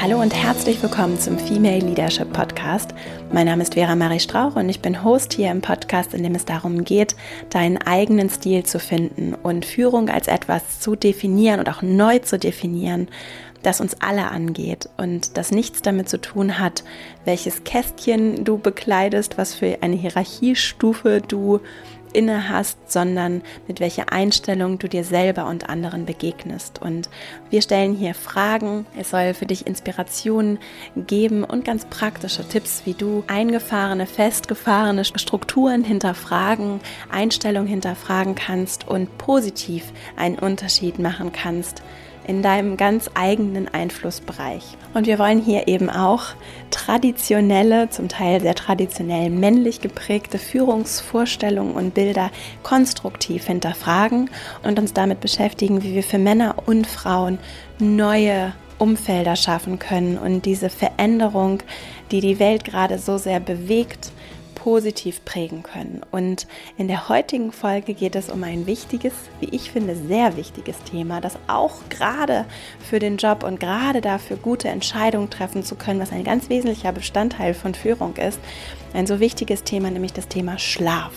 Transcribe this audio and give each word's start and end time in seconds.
Hallo 0.00 0.20
und 0.20 0.32
herzlich 0.32 0.80
willkommen 0.80 1.18
zum 1.18 1.36
Female 1.40 1.80
Leadership 1.80 2.32
Podcast. 2.32 2.94
Mein 3.32 3.46
Name 3.46 3.64
ist 3.64 3.74
Vera 3.74 3.96
Marie 3.96 4.20
Strauch 4.20 4.54
und 4.54 4.68
ich 4.68 4.80
bin 4.80 5.02
Host 5.02 5.32
hier 5.32 5.50
im 5.50 5.60
Podcast, 5.60 6.14
in 6.14 6.22
dem 6.22 6.36
es 6.36 6.44
darum 6.44 6.84
geht, 6.84 7.16
deinen 7.50 7.78
eigenen 7.78 8.30
Stil 8.30 8.62
zu 8.62 8.78
finden 8.78 9.34
und 9.34 9.66
Führung 9.66 10.08
als 10.08 10.28
etwas 10.28 10.78
zu 10.78 10.94
definieren 10.94 11.58
und 11.58 11.68
auch 11.68 11.82
neu 11.82 12.20
zu 12.20 12.38
definieren, 12.38 13.08
das 13.64 13.80
uns 13.80 13.96
alle 14.00 14.30
angeht 14.30 14.88
und 14.98 15.36
das 15.36 15.50
nichts 15.50 15.82
damit 15.82 16.08
zu 16.08 16.20
tun 16.20 16.60
hat, 16.60 16.84
welches 17.24 17.64
Kästchen 17.64 18.44
du 18.44 18.56
bekleidest, 18.56 19.36
was 19.36 19.52
für 19.54 19.78
eine 19.80 19.96
Hierarchiestufe 19.96 21.20
du 21.26 21.58
inne 22.12 22.48
hast, 22.48 22.90
sondern 22.90 23.42
mit 23.66 23.80
welcher 23.80 24.12
Einstellung 24.12 24.78
du 24.78 24.88
dir 24.88 25.04
selber 25.04 25.46
und 25.46 25.68
anderen 25.68 26.06
begegnest. 26.06 26.80
Und 26.80 27.08
wir 27.50 27.62
stellen 27.62 27.94
hier 27.94 28.14
Fragen. 28.14 28.86
Es 28.96 29.10
soll 29.10 29.34
für 29.34 29.46
dich 29.46 29.66
Inspirationen 29.66 30.58
geben 30.96 31.44
und 31.44 31.64
ganz 31.64 31.84
praktische 31.86 32.46
Tipps, 32.46 32.82
wie 32.84 32.94
du 32.94 33.24
eingefahrene, 33.26 34.06
festgefahrene 34.06 35.04
Strukturen 35.04 35.84
hinterfragen, 35.84 36.80
Einstellungen 37.10 37.68
hinterfragen 37.68 38.34
kannst 38.34 38.86
und 38.86 39.18
positiv 39.18 39.84
einen 40.16 40.38
Unterschied 40.38 40.98
machen 40.98 41.32
kannst 41.32 41.82
in 42.28 42.42
deinem 42.42 42.76
ganz 42.76 43.10
eigenen 43.14 43.66
Einflussbereich. 43.66 44.62
Und 44.94 45.06
wir 45.06 45.18
wollen 45.18 45.40
hier 45.40 45.66
eben 45.66 45.90
auch 45.90 46.26
traditionelle, 46.70 47.88
zum 47.88 48.08
Teil 48.08 48.40
sehr 48.40 48.54
traditionell 48.54 49.30
männlich 49.30 49.80
geprägte 49.80 50.38
Führungsvorstellungen 50.38 51.74
und 51.74 51.94
Bilder 51.94 52.30
konstruktiv 52.62 53.46
hinterfragen 53.46 54.30
und 54.62 54.78
uns 54.78 54.92
damit 54.92 55.20
beschäftigen, 55.20 55.82
wie 55.82 55.94
wir 55.94 56.02
für 56.02 56.18
Männer 56.18 56.56
und 56.66 56.86
Frauen 56.86 57.38
neue 57.78 58.52
Umfelder 58.78 59.34
schaffen 59.34 59.78
können 59.78 60.18
und 60.18 60.44
diese 60.44 60.70
Veränderung, 60.70 61.62
die 62.10 62.20
die 62.20 62.38
Welt 62.38 62.64
gerade 62.64 62.98
so 62.98 63.18
sehr 63.18 63.40
bewegt, 63.40 64.12
positiv 64.58 65.24
prägen 65.24 65.62
können. 65.62 66.02
Und 66.10 66.46
in 66.76 66.88
der 66.88 67.08
heutigen 67.08 67.52
Folge 67.52 67.94
geht 67.94 68.16
es 68.16 68.28
um 68.28 68.42
ein 68.44 68.66
wichtiges, 68.66 69.12
wie 69.40 69.48
ich 69.50 69.70
finde, 69.70 69.94
sehr 69.94 70.36
wichtiges 70.36 70.76
Thema, 70.82 71.20
das 71.20 71.38
auch 71.46 71.76
gerade 71.88 72.44
für 72.80 72.98
den 72.98 73.16
Job 73.16 73.44
und 73.44 73.60
gerade 73.60 74.00
dafür 74.00 74.36
gute 74.36 74.68
Entscheidungen 74.68 75.30
treffen 75.30 75.64
zu 75.64 75.76
können, 75.76 76.00
was 76.00 76.12
ein 76.12 76.24
ganz 76.24 76.48
wesentlicher 76.48 76.92
Bestandteil 76.92 77.54
von 77.54 77.74
Führung 77.74 78.16
ist, 78.16 78.40
ein 78.92 79.06
so 79.06 79.20
wichtiges 79.20 79.62
Thema, 79.62 79.90
nämlich 79.90 80.12
das 80.12 80.28
Thema 80.28 80.58
Schlaf. 80.58 81.12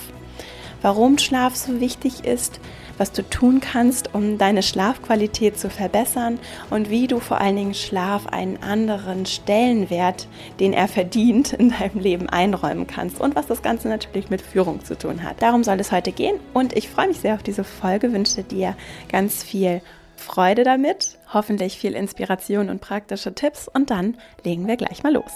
Warum 0.82 1.18
Schlaf 1.18 1.56
so 1.56 1.80
wichtig 1.80 2.24
ist, 2.24 2.60
was 3.02 3.12
du 3.12 3.28
tun 3.28 3.62
kannst, 3.62 4.14
um 4.14 4.38
deine 4.38 4.62
Schlafqualität 4.62 5.58
zu 5.58 5.72
verbessern 5.72 6.38
und 6.70 6.92
wie 6.92 7.08
du 7.08 7.20
vor 7.20 7.42
allen 7.42 7.56
Dingen 7.56 7.74
Schlaf 7.74 8.28
einen 8.28 8.62
anderen 8.62 9.26
Stellenwert, 9.26 10.28
den 10.60 10.72
er 10.72 10.88
verdient, 10.88 11.52
in 11.52 11.72
deinem 11.72 12.00
Leben 12.00 12.30
einräumen 12.30 12.86
kannst 12.86 13.20
und 13.20 13.36
was 13.36 13.48
das 13.48 13.64
Ganze 13.64 13.90
natürlich 13.90 14.30
mit 14.30 14.44
Führung 14.44 14.86
zu 14.86 14.96
tun 14.96 15.24
hat. 15.24 15.42
Darum 15.42 15.64
soll 15.64 15.80
es 15.80 15.92
heute 15.92 16.12
gehen 16.12 16.40
und 16.54 16.78
ich 16.78 16.90
freue 16.90 17.08
mich 17.08 17.20
sehr 17.20 17.34
auf 17.34 17.42
diese 17.42 17.64
Folge, 17.64 18.14
wünsche 18.14 18.44
dir 18.44 18.76
ganz 19.10 19.42
viel 19.42 19.82
Freude 20.16 20.64
damit, 20.64 21.18
hoffentlich 21.34 21.80
viel 21.80 21.94
Inspiration 21.94 22.70
und 22.70 22.82
praktische 22.82 23.34
Tipps 23.34 23.68
und 23.68 23.90
dann 23.90 24.16
legen 24.44 24.68
wir 24.68 24.78
gleich 24.78 25.02
mal 25.02 25.12
los. 25.14 25.32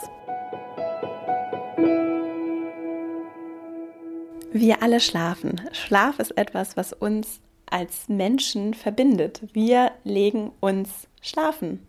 Wir 4.54 4.84
alle 4.84 5.00
schlafen. 5.00 5.62
Schlaf 5.74 6.20
ist 6.20 6.38
etwas, 6.38 6.78
was 6.78 6.94
uns 6.94 7.42
als 7.70 8.08
Menschen 8.08 8.74
verbindet. 8.74 9.42
Wir 9.54 9.92
legen 10.04 10.52
uns 10.60 11.08
schlafen. 11.22 11.86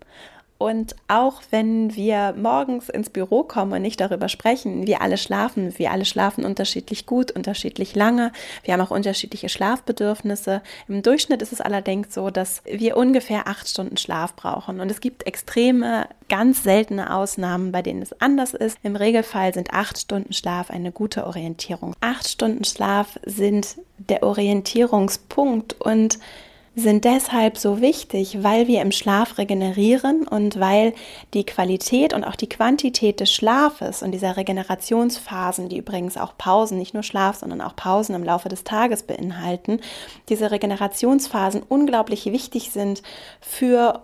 Und 0.57 0.95
auch 1.07 1.41
wenn 1.51 1.95
wir 1.95 2.33
morgens 2.35 2.89
ins 2.89 3.09
Büro 3.09 3.43
kommen 3.43 3.73
und 3.73 3.81
nicht 3.83 4.01
darüber 4.01 4.27
sprechen, 4.27 4.87
wir 4.87 5.01
alle 5.01 5.17
schlafen, 5.17 5.77
wir 5.77 5.91
alle 5.91 6.05
schlafen 6.05 6.45
unterschiedlich 6.45 7.05
gut, 7.05 7.31
unterschiedlich 7.31 7.95
lange, 7.95 8.31
wir 8.63 8.73
haben 8.73 8.81
auch 8.81 8.91
unterschiedliche 8.91 9.49
Schlafbedürfnisse. 9.49 10.63
Im 10.87 11.03
Durchschnitt 11.03 11.43
ist 11.43 11.53
es 11.53 11.61
allerdings 11.61 12.13
so, 12.13 12.31
dass 12.31 12.63
wir 12.65 12.97
ungefähr 12.97 13.47
acht 13.47 13.69
Stunden 13.69 13.97
Schlaf 13.97 14.35
brauchen. 14.35 14.79
Und 14.79 14.89
es 14.89 14.99
gibt 14.99 15.27
extreme, 15.27 16.07
ganz 16.27 16.63
seltene 16.63 17.13
Ausnahmen, 17.13 17.71
bei 17.71 17.83
denen 17.83 18.01
es 18.01 18.19
anders 18.19 18.55
ist. 18.55 18.79
Im 18.81 18.95
Regelfall 18.95 19.53
sind 19.53 19.73
acht 19.73 19.99
Stunden 19.99 20.33
Schlaf 20.33 20.71
eine 20.71 20.91
gute 20.91 21.27
Orientierung. 21.27 21.95
Acht 22.01 22.27
Stunden 22.27 22.63
Schlaf 22.63 23.19
sind 23.25 23.77
der 23.97 24.23
Orientierungspunkt 24.23 25.79
und 25.79 26.17
sind 26.79 27.05
deshalb 27.05 27.57
so 27.57 27.81
wichtig, 27.81 28.43
weil 28.43 28.67
wir 28.67 28.83
im 28.83 28.91
Schlaf 28.91 29.39
regenerieren 29.39 30.27
und 30.27 30.59
weil 30.59 30.93
die 31.33 31.43
Qualität 31.43 32.13
und 32.13 32.23
auch 32.23 32.35
die 32.35 32.47
Quantität 32.47 33.19
des 33.19 33.33
Schlafes 33.33 34.03
und 34.03 34.11
dieser 34.11 34.37
Regenerationsphasen, 34.37 35.69
die 35.69 35.77
übrigens 35.77 36.17
auch 36.17 36.37
Pausen, 36.37 36.77
nicht 36.77 36.93
nur 36.93 37.01
Schlaf, 37.01 37.37
sondern 37.37 37.61
auch 37.61 37.75
Pausen 37.75 38.13
im 38.13 38.23
Laufe 38.23 38.47
des 38.47 38.63
Tages 38.63 39.01
beinhalten, 39.01 39.79
diese 40.29 40.51
Regenerationsphasen 40.51 41.63
unglaublich 41.67 42.27
wichtig 42.27 42.69
sind 42.69 43.01
für 43.41 44.03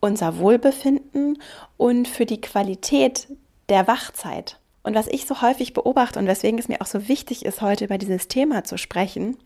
unser 0.00 0.36
Wohlbefinden 0.36 1.40
und 1.78 2.06
für 2.06 2.26
die 2.26 2.42
Qualität 2.42 3.28
der 3.70 3.86
Wachzeit. 3.86 4.58
Und 4.82 4.94
was 4.94 5.08
ich 5.08 5.26
so 5.26 5.40
häufig 5.40 5.72
beobachte 5.72 6.18
und 6.18 6.26
weswegen 6.26 6.58
es 6.58 6.68
mir 6.68 6.82
auch 6.82 6.86
so 6.86 7.08
wichtig 7.08 7.46
ist, 7.46 7.62
heute 7.62 7.86
über 7.86 7.96
dieses 7.96 8.28
Thema 8.28 8.62
zu 8.64 8.76
sprechen, 8.76 9.38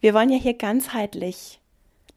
wir 0.00 0.14
wollen 0.14 0.30
ja 0.30 0.38
hier 0.38 0.54
ganzheitlich 0.54 1.58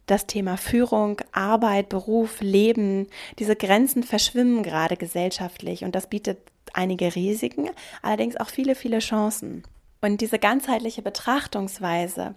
das 0.08 0.26
Thema 0.26 0.58
Führung, 0.58 1.22
Arbeit, 1.32 1.90
Beruf, 1.90 2.42
Leben, 2.42 3.08
diese 3.38 3.56
Grenzen 3.56 4.04
verschwimmen 4.04 4.64
gerade 4.64 4.98
gesellschaftlich 4.98 5.84
und 5.84 5.94
das 5.94 6.08
bietet 6.08 6.40
einige 6.74 7.16
Risiken, 7.16 7.70
allerdings 8.02 8.38
auch 8.38 8.50
viele, 8.50 8.76
viele 8.76 9.00
Chancen. 9.00 9.64
Und 10.02 10.22
diese 10.22 10.40
ganzheitliche 10.40 11.02
Betrachtungsweise 11.02 12.36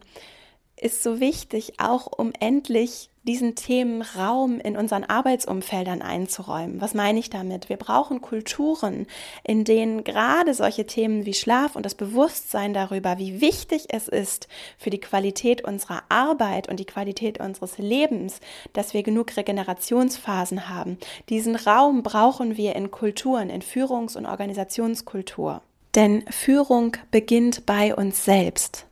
ist 0.76 1.02
so 1.02 1.20
wichtig, 1.20 1.74
auch 1.78 2.06
um 2.06 2.32
endlich 2.40 3.10
diesen 3.30 3.54
Themen 3.54 4.02
Raum 4.02 4.58
in 4.58 4.76
unseren 4.76 5.04
Arbeitsumfeldern 5.04 6.02
einzuräumen. 6.02 6.80
Was 6.80 6.94
meine 6.94 7.20
ich 7.20 7.30
damit? 7.30 7.68
Wir 7.68 7.76
brauchen 7.76 8.20
Kulturen, 8.20 9.06
in 9.44 9.62
denen 9.62 10.02
gerade 10.02 10.52
solche 10.52 10.84
Themen 10.84 11.26
wie 11.26 11.34
Schlaf 11.34 11.76
und 11.76 11.86
das 11.86 11.94
Bewusstsein 11.94 12.74
darüber, 12.74 13.18
wie 13.18 13.40
wichtig 13.40 13.84
es 13.90 14.08
ist 14.08 14.48
für 14.78 14.90
die 14.90 14.98
Qualität 14.98 15.62
unserer 15.62 16.02
Arbeit 16.08 16.68
und 16.68 16.80
die 16.80 16.86
Qualität 16.86 17.38
unseres 17.38 17.78
Lebens, 17.78 18.40
dass 18.72 18.94
wir 18.94 19.04
genug 19.04 19.36
Regenerationsphasen 19.36 20.68
haben. 20.68 20.98
Diesen 21.28 21.54
Raum 21.54 22.02
brauchen 22.02 22.56
wir 22.56 22.74
in 22.74 22.90
Kulturen, 22.90 23.48
in 23.48 23.62
Führungs- 23.62 24.16
und 24.16 24.26
Organisationskultur. 24.26 25.62
Denn 25.94 26.24
Führung 26.30 26.96
beginnt 27.12 27.64
bei 27.64 27.94
uns 27.94 28.24
selbst. 28.24 28.86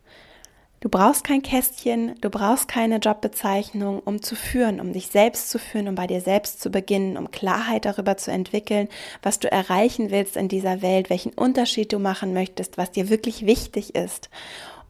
Du 0.81 0.89
brauchst 0.89 1.25
kein 1.25 1.43
Kästchen, 1.43 2.15
du 2.21 2.31
brauchst 2.31 2.69
keine 2.69 2.99
Jobbezeichnung, 2.99 4.00
um 4.05 4.22
zu 4.22 4.37
führen, 4.37 4.81
um 4.81 4.93
dich 4.93 5.09
selbst 5.09 5.50
zu 5.50 5.59
führen, 5.59 5.89
um 5.89 5.97
bei 5.97 6.06
dir 6.06 6.21
selbst 6.21 6.61
zu 6.61 6.71
beginnen, 6.71 7.16
um 7.16 7.33
Klarheit 7.33 7.84
darüber 7.84 8.16
zu 8.16 8.31
entwickeln, 8.31 8.88
was 9.21 9.41
du 9.41 9.50
erreichen 9.50 10.12
willst 10.12 10.37
in 10.37 10.47
dieser 10.47 10.81
Welt, 10.81 11.11
welchen 11.11 11.32
Unterschied 11.32 11.93
du 11.93 11.99
machen 11.99 12.32
möchtest, 12.32 12.79
was 12.79 12.93
dir 12.93 13.08
wirklich 13.08 13.44
wichtig 13.44 13.97
ist. 13.97 14.31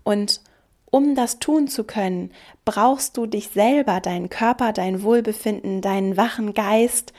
Und 0.05 0.43
um 0.91 1.15
das 1.15 1.39
tun 1.39 1.69
zu 1.69 1.85
können, 1.85 2.33
brauchst 2.67 3.17
du 3.17 3.27
dich 3.27 3.49
selber, 3.49 4.01
deinen 4.01 4.29
Körper, 4.29 4.73
dein 4.73 5.03
Wohlbefinden, 5.03 5.81
deinen 5.81 6.19
wachen 6.19 6.53
Geist, 6.53 7.15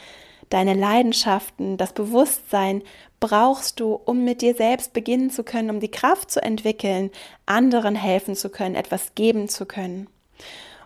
deine 0.50 0.74
Leidenschaften, 0.74 1.78
das 1.78 1.94
Bewusstsein 1.94 2.82
brauchst 3.20 3.80
du, 3.80 4.00
um 4.06 4.24
mit 4.24 4.42
dir 4.42 4.56
selbst 4.56 4.94
beginnen 4.94 5.30
zu 5.30 5.44
können, 5.44 5.70
um 5.70 5.80
die 5.80 5.92
Kraft 5.92 6.32
zu 6.32 6.42
entwickeln, 6.42 7.12
anderen 7.46 7.96
helfen 7.96 8.36
zu 8.36 8.50
können, 8.50 8.76
etwas 8.76 9.14
geben 9.16 9.50
zu 9.50 9.66
können. 9.66 10.08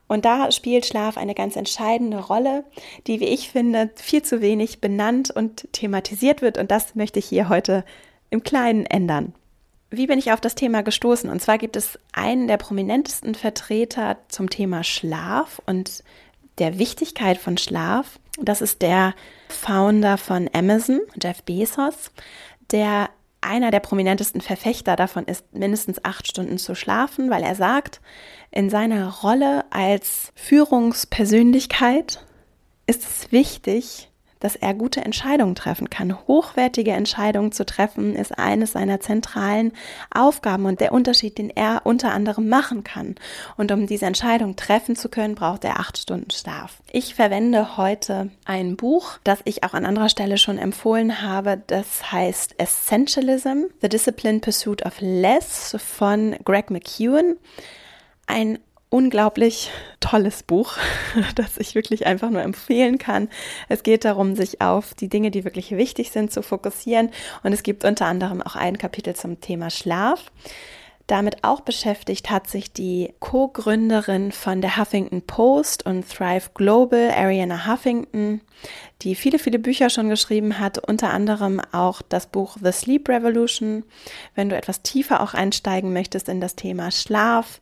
Und 0.07 0.25
da 0.25 0.51
spielt 0.51 0.86
Schlaf 0.86 1.18
eine 1.18 1.33
ganz 1.33 1.56
entscheidende 1.56 2.18
Rolle, 2.18 2.65
die, 3.07 3.19
wie 3.19 3.27
ich 3.27 3.50
finde, 3.50 3.89
viel 3.95 4.21
zu 4.21 4.42
wenig 4.42 4.81
benannt 4.81 5.31
und 5.31 5.68
thematisiert 5.71 6.42
wird. 6.42 6.57
Und 6.57 6.71
das 6.71 6.95
möchte 6.95 7.19
ich 7.19 7.25
hier 7.25 7.50
heute 7.50 7.86
im 8.30 8.44
Kleinen 8.44 8.86
ändern. 8.86 9.33
Wie 9.89 10.07
bin 10.07 10.19
ich 10.19 10.31
auf 10.31 10.42
das 10.42 10.56
Thema 10.56 10.81
gestoßen? 10.81 11.30
Und 11.30 11.42
zwar 11.42 11.57
gibt 11.57 11.75
es 11.75 12.00
einen 12.12 12.48
der 12.48 12.57
prominentesten 12.57 13.36
Vertreter 13.36 14.18
zum 14.27 14.50
Thema 14.50 14.83
Schlaf 14.83 15.62
und 15.65 16.04
der 16.58 16.80
Wichtigkeit 16.80 17.38
von 17.38 17.58
Schlaf. 17.58 18.20
Das 18.40 18.62
ist 18.62 18.82
der 18.82 19.14
Founder 19.50 20.18
von 20.18 20.50
Amazon, 20.54 21.02
Jeff 21.22 21.44
Bezos, 21.44 22.12
der 22.72 23.10
einer 23.42 23.72
der 23.72 23.82
prominentesten 23.82 24.42
Verfechter 24.42 24.96
davon 24.96 25.26
ist, 25.26 25.54
mindestens 25.54 26.04
acht 26.04 26.28
Stunden 26.28 26.58
zu 26.58 26.76
schlafen, 26.76 27.30
weil 27.30 27.44
er 27.44 27.56
sagt, 27.56 28.02
in 28.52 28.70
seiner 28.70 29.10
Rolle 29.10 29.66
als 29.72 30.32
Führungspersönlichkeit 30.36 32.26
ist 32.88 33.04
es 33.04 33.32
wichtig, 33.32 34.10
dass 34.44 34.56
er 34.57 34.74
gute 34.74 35.01
Entscheidungen 35.01 35.56
treffen 35.56 35.90
kann. 35.90 36.18
Hochwertige 36.28 36.92
Entscheidungen 36.92 37.54
zu 37.54 37.66
treffen 37.66 38.16
ist 38.16 38.38
eines 38.38 38.74
seiner 38.74 39.00
zentralen 39.00 39.72
Aufgaben 40.13 40.66
und 40.66 40.81
der 40.81 40.92
Unterschied, 40.92 41.38
den 41.38 41.50
er 41.50 41.81
unter 41.86 42.12
anderem 42.12 42.50
machen 42.50 42.84
kann. 42.84 43.16
Und 43.56 43.72
um 43.72 43.88
diese 43.88 44.06
Entscheidung 44.06 44.57
treffen 44.57 44.95
zu 44.98 45.07
können, 45.07 45.36
braucht 45.36 45.63
er 45.63 45.80
acht 45.80 45.98
Stunden 45.98 46.30
Schlaf. 46.31 46.81
Ich 46.92 47.16
verwende 47.16 47.78
heute 47.78 48.31
ein 48.44 48.75
Buch, 48.75 49.18
das 49.24 49.40
ich 49.45 49.63
auch 49.63 49.74
an 49.74 49.86
anderer 49.86 50.10
Stelle 50.10 50.38
schon 50.38 50.57
empfohlen 50.57 51.22
habe. 51.22 51.62
Das 51.68 52.12
heißt 52.12 52.60
Essentialism, 52.60 53.63
The 53.81 53.88
Disciplined 53.88 54.44
Pursuit 54.44 54.86
of 54.86 54.96
Less 55.00 55.78
von 55.80 56.36
Greg 56.44 56.69
McEwen. 56.69 57.38
Ein 58.28 58.60
unglaublich 58.94 59.72
tolles 60.00 60.44
Buch, 60.44 60.78
das 61.36 61.57
ich 61.57 61.74
wirklich 61.74 62.06
einfach 62.06 62.30
nur 62.30 62.44
empfehlen 62.44 63.00
kann. 63.00 63.28
Es 63.68 63.81
geht 63.81 64.06
darum, 64.06 64.36
sich 64.36 64.62
auf 64.62 64.94
die 64.94 65.10
Dinge, 65.10 65.31
die 65.31 65.44
wirklich 65.44 65.72
wichtig 65.72 66.12
sind, 66.12 66.31
zu 66.31 66.44
fokussieren. 66.44 67.10
Und 67.42 67.54
es 67.54 67.63
gibt 67.63 67.86
unter 67.86 68.06
anderem 68.06 68.44
auch 68.44 68.56
ein 68.56 68.78
Kapitel 68.78 69.16
zum 69.16 69.42
Thema 69.42 69.72
Schlaf. 69.72 70.31
Damit 71.07 71.44
auch 71.44 71.62
beschäftigt 71.62 72.30
hat 72.30 72.48
sich 72.48 72.72
die 72.72 73.13
Co-Gründerin 73.19 74.31
von 74.31 74.62
der 74.62 74.78
Huffington 74.78 75.24
Post 75.24 75.86
und 75.86 76.07
Thrive 76.07 76.51
Global, 76.54 77.12
Ariana 77.12 77.68
Huffington, 77.68 78.42
die 79.01 79.16
viele, 79.16 79.38
viele 79.38 79.60
Bücher 79.60 79.89
schon 79.89 80.07
geschrieben 80.07 80.60
hat, 80.60 80.78
unter 80.78 81.10
anderem 81.10 81.60
auch 81.74 82.04
das 82.04 82.28
Buch 82.28 82.57
The 82.63 82.72
Sleep 82.72 83.10
Revolution. 83.10 83.84
Wenn 84.36 84.48
du 84.48 84.56
etwas 84.56 84.81
tiefer 84.81 85.22
auch 85.22 85.34
einsteigen 85.34 85.92
möchtest 85.92 86.30
in 86.30 86.39
das 86.39 86.56
Thema 86.56 86.89
Schlaf, 86.89 87.60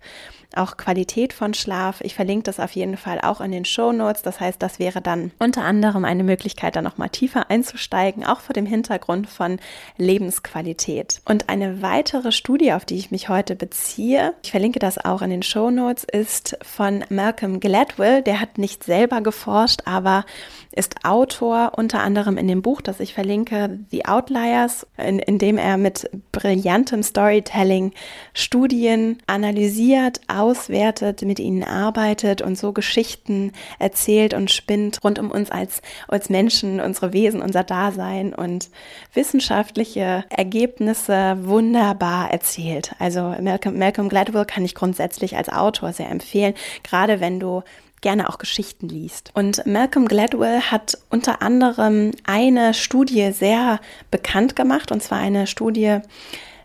auch 0.56 0.77
Qualität 0.77 1.33
von 1.33 1.53
Schlaf. 1.53 2.01
Ich 2.01 2.15
verlinke 2.15 2.44
das 2.44 2.59
auf 2.59 2.71
jeden 2.71 2.98
Fall 2.98 3.21
auch 3.21 3.42
in 3.42 3.51
den 3.51 3.65
Show 3.65 3.92
Notes. 3.92 4.21
Das 4.21 4.39
heißt, 4.39 4.62
das 4.62 4.80
wäre 4.80 5.01
dann 5.01 5.31
unter 5.39 5.63
anderem 5.63 6.06
eine 6.06 6.24
Möglichkeit, 6.24 6.75
da 6.75 6.81
nochmal 6.81 7.09
tiefer 7.09 7.50
einzusteigen, 7.50 8.25
auch 8.25 8.42
vor 8.42 8.53
dem 8.53 8.65
Hintergrund 8.65 9.30
von 9.30 9.59
Lebensqualität. 9.98 11.21
Und 11.25 11.50
eine 11.50 11.81
weitere 11.81 12.31
Studie, 12.31 12.74
auf 12.74 12.86
die 12.86 12.98
ich 12.98 13.12
mich 13.12 13.30
heute 13.30 13.56
beziehe, 13.56 14.33
ich 14.44 14.51
verlinke 14.51 14.80
das 14.80 14.98
auch 14.98 15.21
in 15.21 15.30
den 15.30 15.44
Show 15.44 15.71
Notes, 15.71 16.03
ist 16.03 16.57
von 16.62 17.06
Malcolm 17.09 17.59
Gladwell. 17.59 18.21
Der 18.21 18.39
hat 18.39 18.57
nicht 18.57 18.83
selber 18.83 19.21
geforscht, 19.21 19.81
aber 19.86 20.25
ist 20.71 21.03
Autor 21.03 21.74
unter 21.75 22.01
anderem 22.01 22.38
in 22.38 22.48
dem 22.48 22.62
Buch, 22.62 22.81
das 22.81 23.00
ich 23.00 23.13
verlinke, 23.13 23.80
The 23.92 24.06
Outliers, 24.06 24.88
in, 24.98 25.19
in 25.19 25.38
dem 25.38 25.57
er 25.57 25.77
mit 25.77 26.09
brillantem 26.31 27.03
Storytelling 27.03 27.92
Studien 28.33 29.18
analysiert, 29.27 30.21
auswertet, 30.42 31.22
mit 31.22 31.40
ihnen 31.40 31.64
arbeitet 31.64 32.42
und 32.42 32.58
so 32.58 32.74
Geschichten 32.74 33.52
erzählt 33.80 34.34
und 34.34 34.52
spinnt 34.52 35.04
rund 35.04 35.20
um 35.20 35.32
uns 35.32 35.52
als, 35.52 35.82
als 36.08 36.30
Menschen, 36.30 36.80
unsere 36.80 37.14
Wesen, 37.14 37.42
unser 37.42 37.64
Dasein 37.64 38.34
und 38.34 38.70
wissenschaftliche 39.14 40.26
Ergebnisse 40.30 41.38
wunderbar 41.42 42.32
erzählt. 42.32 42.96
Also 43.00 43.36
Malcolm, 43.42 43.78
Malcolm 43.78 44.10
Gladwell 44.10 44.46
kann 44.46 44.66
ich 44.66 44.76
grundsätzlich 44.76 45.38
als 45.38 45.50
Autor 45.50 45.94
sehr 45.94 46.10
empfehlen, 46.10 46.56
gerade 46.84 47.20
wenn 47.20 47.40
du 47.40 47.64
gerne 48.02 48.28
auch 48.30 48.40
Geschichten 48.40 48.90
liest. 48.90 49.32
Und 49.36 49.66
Malcolm 49.68 50.08
Gladwell 50.08 50.62
hat 50.62 50.98
unter 51.10 51.42
anderem 51.42 52.12
eine 52.26 52.74
Studie 52.74 53.32
sehr 53.32 53.80
bekannt 54.10 54.56
gemacht, 54.56 54.92
und 54.92 55.04
zwar 55.04 55.20
eine 55.20 55.46
Studie, 55.46 56.00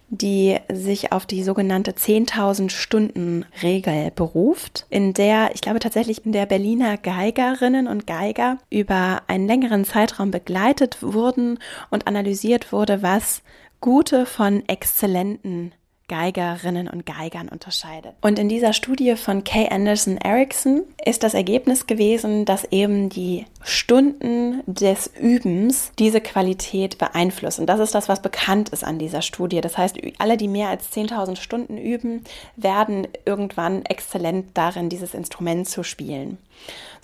die 0.09 0.57
sich 0.73 1.13
auf 1.13 1.27
die 1.27 1.43
sogenannte 1.43 1.93
10.000 1.93 2.71
Stunden 2.71 3.45
Regel 3.63 4.11
beruft, 4.15 4.87
in 4.89 5.13
der, 5.13 5.51
ich 5.55 5.61
glaube 5.61 5.81
tatsächlich 5.81 6.25
in 6.25 6.33
der 6.33 6.47
Berliner 6.47 6.97
Geigerinnen 6.97 7.89
und 7.89 8.07
Geiger 8.07 8.59
über 8.71 9.23
einen 9.27 9.47
längeren 9.47 9.85
Zeitraum 9.85 10.31
begleitet 10.31 11.03
wurden 11.03 11.59
und 11.91 12.07
analysiert 12.07 12.73
wurde, 12.73 13.03
was 13.03 13.43
gute 13.81 14.27
von 14.27 14.67
exzellenten 14.69 15.73
Geigerinnen 16.09 16.89
und 16.89 17.05
Geigern 17.05 17.49
unterscheidet. 17.49 18.15
Und 18.21 18.39
in 18.39 18.49
dieser 18.49 18.73
Studie 18.73 19.17
von 19.17 19.43
Kay 19.43 19.69
Anderson 19.69 20.19
Erickson 20.19 20.83
ist 21.05 21.25
das 21.25 21.35
Ergebnis 21.35 21.87
gewesen, 21.87 22.45
dass 22.45 22.65
eben 22.71 23.09
die 23.09 23.45
Stunden 23.63 24.63
des 24.67 25.11
Übens 25.21 25.91
diese 25.99 26.21
Qualität 26.21 26.99
beeinflussen. 26.99 27.67
Das 27.67 27.81
ist 27.81 27.95
das, 27.95 28.09
was 28.09 28.23
bekannt 28.23 28.69
ist 28.69 28.85
an 28.85 29.01
dieser 29.01 29.21
Studie. 29.21 29.61
Das 29.61 29.77
heißt, 29.77 29.97
alle, 30.19 30.37
die 30.37 30.49
mehr 30.49 30.69
als 30.69 30.93
10.000 30.93 31.37
Stunden 31.37 31.77
üben, 31.77 32.23
werden 32.55 33.09
irgendwann 33.25 33.85
exzellent 33.85 34.51
darin, 34.55 34.89
dieses 34.89 35.13
Instrument 35.13 35.69
zu 35.69 35.83
spielen. 35.83 36.39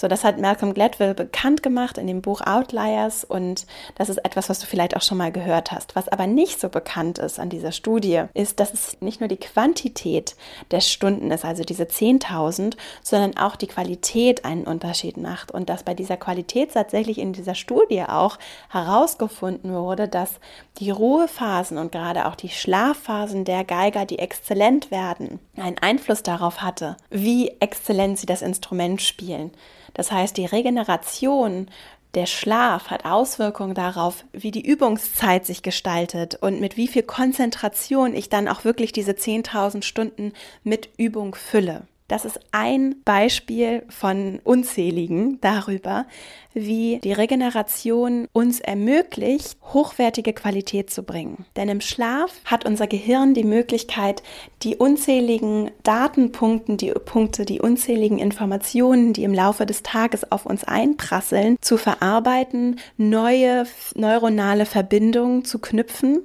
So, 0.02 0.08
das 0.08 0.24
hat 0.24 0.36
Malcolm 0.36 0.74
Gladwell 0.74 1.14
bekannt 1.14 1.62
gemacht 1.62 1.96
in 1.96 2.08
dem 2.08 2.22
Buch 2.22 2.40
Outliers 2.40 3.22
und 3.22 3.68
das 3.94 4.08
ist 4.08 4.16
etwas, 4.24 4.48
was 4.48 4.58
du 4.58 4.66
vielleicht 4.66 4.96
auch 4.96 5.00
schon 5.00 5.16
mal 5.16 5.30
gehört 5.30 5.70
hast. 5.70 5.94
Was 5.94 6.08
aber 6.08 6.26
nicht 6.26 6.58
so 6.58 6.68
bekannt 6.70 7.20
ist 7.20 7.38
an 7.38 7.50
dieser 7.50 7.70
Studie, 7.70 8.24
ist, 8.34 8.58
dass 8.58 8.74
es 8.74 9.00
nicht 9.00 9.20
nur 9.20 9.28
die 9.28 9.36
Quantität 9.36 10.34
der 10.72 10.80
Stunden 10.80 11.30
ist, 11.30 11.44
also 11.44 11.62
diese 11.62 11.84
10.000, 11.84 12.74
sondern 13.00 13.36
auch 13.36 13.54
die 13.54 13.68
Qualität 13.68 14.44
einen 14.44 14.64
Unterschied 14.64 15.18
macht 15.18 15.52
und 15.52 15.68
dass 15.68 15.84
bei 15.84 15.94
dieser 15.94 16.16
Qualität 16.16 16.74
tatsächlich 16.74 17.18
in 17.18 17.32
dieser 17.32 17.54
Studie 17.54 18.02
auch 18.02 18.40
herausgefunden 18.70 19.72
wurde, 19.72 20.08
dass 20.08 20.40
die 20.78 20.90
Ruhephasen 20.90 21.78
und 21.78 21.92
gerade 21.92 22.26
auch 22.26 22.34
die 22.34 22.48
Schlafphasen 22.48 23.44
der 23.44 23.62
Geiger, 23.62 24.04
die 24.04 24.18
exzellent 24.18 24.90
werden, 24.90 25.38
einen 25.56 25.78
Einfluss 25.78 26.24
darauf 26.24 26.60
hatte, 26.60 26.96
wie 27.10 27.52
exzellent 27.60 28.18
sie 28.18 28.26
das 28.26 28.42
Instrument 28.42 29.00
spielen. 29.00 29.52
Das 29.94 30.12
heißt, 30.12 30.36
die 30.36 30.46
Regeneration, 30.46 31.68
der 32.14 32.26
Schlaf 32.26 32.90
hat 32.90 33.04
Auswirkungen 33.04 33.74
darauf, 33.74 34.24
wie 34.32 34.50
die 34.50 34.66
Übungszeit 34.66 35.46
sich 35.46 35.62
gestaltet 35.62 36.34
und 36.34 36.60
mit 36.60 36.76
wie 36.76 36.88
viel 36.88 37.02
Konzentration 37.02 38.14
ich 38.14 38.28
dann 38.28 38.48
auch 38.48 38.64
wirklich 38.64 38.92
diese 38.92 39.12
10.000 39.12 39.82
Stunden 39.82 40.32
mit 40.62 40.90
Übung 40.98 41.34
fülle. 41.34 41.86
Das 42.12 42.26
ist 42.26 42.40
ein 42.50 42.96
Beispiel 43.06 43.84
von 43.88 44.38
unzähligen 44.44 45.40
darüber, 45.40 46.04
wie 46.52 47.00
die 47.02 47.14
Regeneration 47.14 48.28
uns 48.34 48.60
ermöglicht, 48.60 49.56
hochwertige 49.72 50.34
Qualität 50.34 50.90
zu 50.90 51.04
bringen. 51.04 51.46
Denn 51.56 51.70
im 51.70 51.80
Schlaf 51.80 52.32
hat 52.44 52.66
unser 52.66 52.86
Gehirn 52.86 53.32
die 53.32 53.44
Möglichkeit, 53.44 54.22
die 54.62 54.76
unzähligen 54.76 55.70
Datenpunkte, 55.84 56.76
die 56.76 56.90
Punkte, 56.90 57.46
die 57.46 57.62
unzähligen 57.62 58.18
Informationen, 58.18 59.14
die 59.14 59.24
im 59.24 59.32
Laufe 59.32 59.64
des 59.64 59.82
Tages 59.82 60.30
auf 60.30 60.44
uns 60.44 60.64
einprasseln, 60.64 61.56
zu 61.62 61.78
verarbeiten, 61.78 62.78
neue 62.98 63.64
neuronale 63.94 64.66
Verbindungen 64.66 65.46
zu 65.46 65.60
knüpfen 65.60 66.20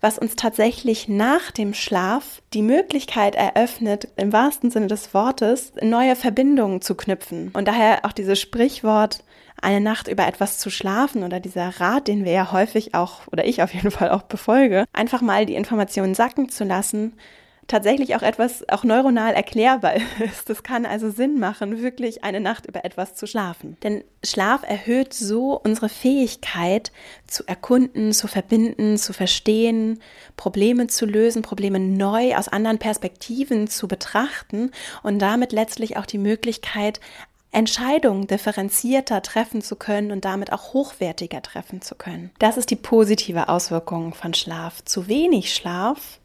was 0.00 0.18
uns 0.18 0.36
tatsächlich 0.36 1.08
nach 1.08 1.50
dem 1.50 1.74
Schlaf 1.74 2.42
die 2.54 2.62
Möglichkeit 2.62 3.34
eröffnet, 3.34 4.08
im 4.16 4.32
wahrsten 4.32 4.70
Sinne 4.70 4.86
des 4.86 5.14
Wortes, 5.14 5.72
neue 5.82 6.16
Verbindungen 6.16 6.80
zu 6.80 6.94
knüpfen. 6.94 7.50
Und 7.52 7.68
daher 7.68 8.04
auch 8.04 8.12
dieses 8.12 8.40
Sprichwort, 8.40 9.24
eine 9.60 9.80
Nacht 9.80 10.08
über 10.08 10.26
etwas 10.26 10.58
zu 10.58 10.70
schlafen 10.70 11.22
oder 11.22 11.40
dieser 11.40 11.80
Rat, 11.80 12.08
den 12.08 12.24
wir 12.24 12.32
ja 12.32 12.52
häufig 12.52 12.94
auch 12.94 13.26
oder 13.32 13.46
ich 13.46 13.62
auf 13.62 13.72
jeden 13.72 13.90
Fall 13.90 14.10
auch 14.10 14.22
befolge, 14.22 14.84
einfach 14.92 15.22
mal 15.22 15.46
die 15.46 15.54
Informationen 15.54 16.14
sacken 16.14 16.50
zu 16.50 16.64
lassen 16.64 17.14
tatsächlich 17.66 18.14
auch 18.16 18.22
etwas 18.22 18.68
auch 18.68 18.84
neuronal 18.84 19.34
erklärbar 19.34 19.94
ist. 20.24 20.48
Das 20.48 20.62
kann 20.62 20.86
also 20.86 21.10
Sinn 21.10 21.38
machen, 21.38 21.82
wirklich 21.82 22.24
eine 22.24 22.40
Nacht 22.40 22.66
über 22.66 22.84
etwas 22.84 23.14
zu 23.14 23.26
schlafen. 23.26 23.76
Denn 23.82 24.04
Schlaf 24.24 24.62
erhöht 24.62 25.14
so 25.14 25.60
unsere 25.62 25.88
Fähigkeit 25.88 26.92
zu 27.26 27.44
erkunden, 27.46 28.12
zu 28.12 28.28
verbinden, 28.28 28.98
zu 28.98 29.12
verstehen, 29.12 30.00
Probleme 30.36 30.86
zu 30.86 31.06
lösen, 31.06 31.42
Probleme 31.42 31.78
neu 31.78 32.36
aus 32.36 32.48
anderen 32.48 32.78
Perspektiven 32.78 33.68
zu 33.68 33.88
betrachten 33.88 34.70
und 35.02 35.18
damit 35.20 35.52
letztlich 35.52 35.96
auch 35.96 36.06
die 36.06 36.18
Möglichkeit, 36.18 37.00
Entscheidungen 37.52 38.26
differenzierter 38.26 39.22
treffen 39.22 39.62
zu 39.62 39.76
können 39.76 40.10
und 40.12 40.26
damit 40.26 40.52
auch 40.52 40.74
hochwertiger 40.74 41.40
treffen 41.40 41.80
zu 41.80 41.94
können. 41.94 42.30
Das 42.38 42.58
ist 42.58 42.70
die 42.70 42.76
positive 42.76 43.48
Auswirkung 43.48 44.12
von 44.12 44.34
Schlaf. 44.34 44.84
Zu 44.84 45.08
wenig 45.08 45.54
Schlaf 45.54 46.18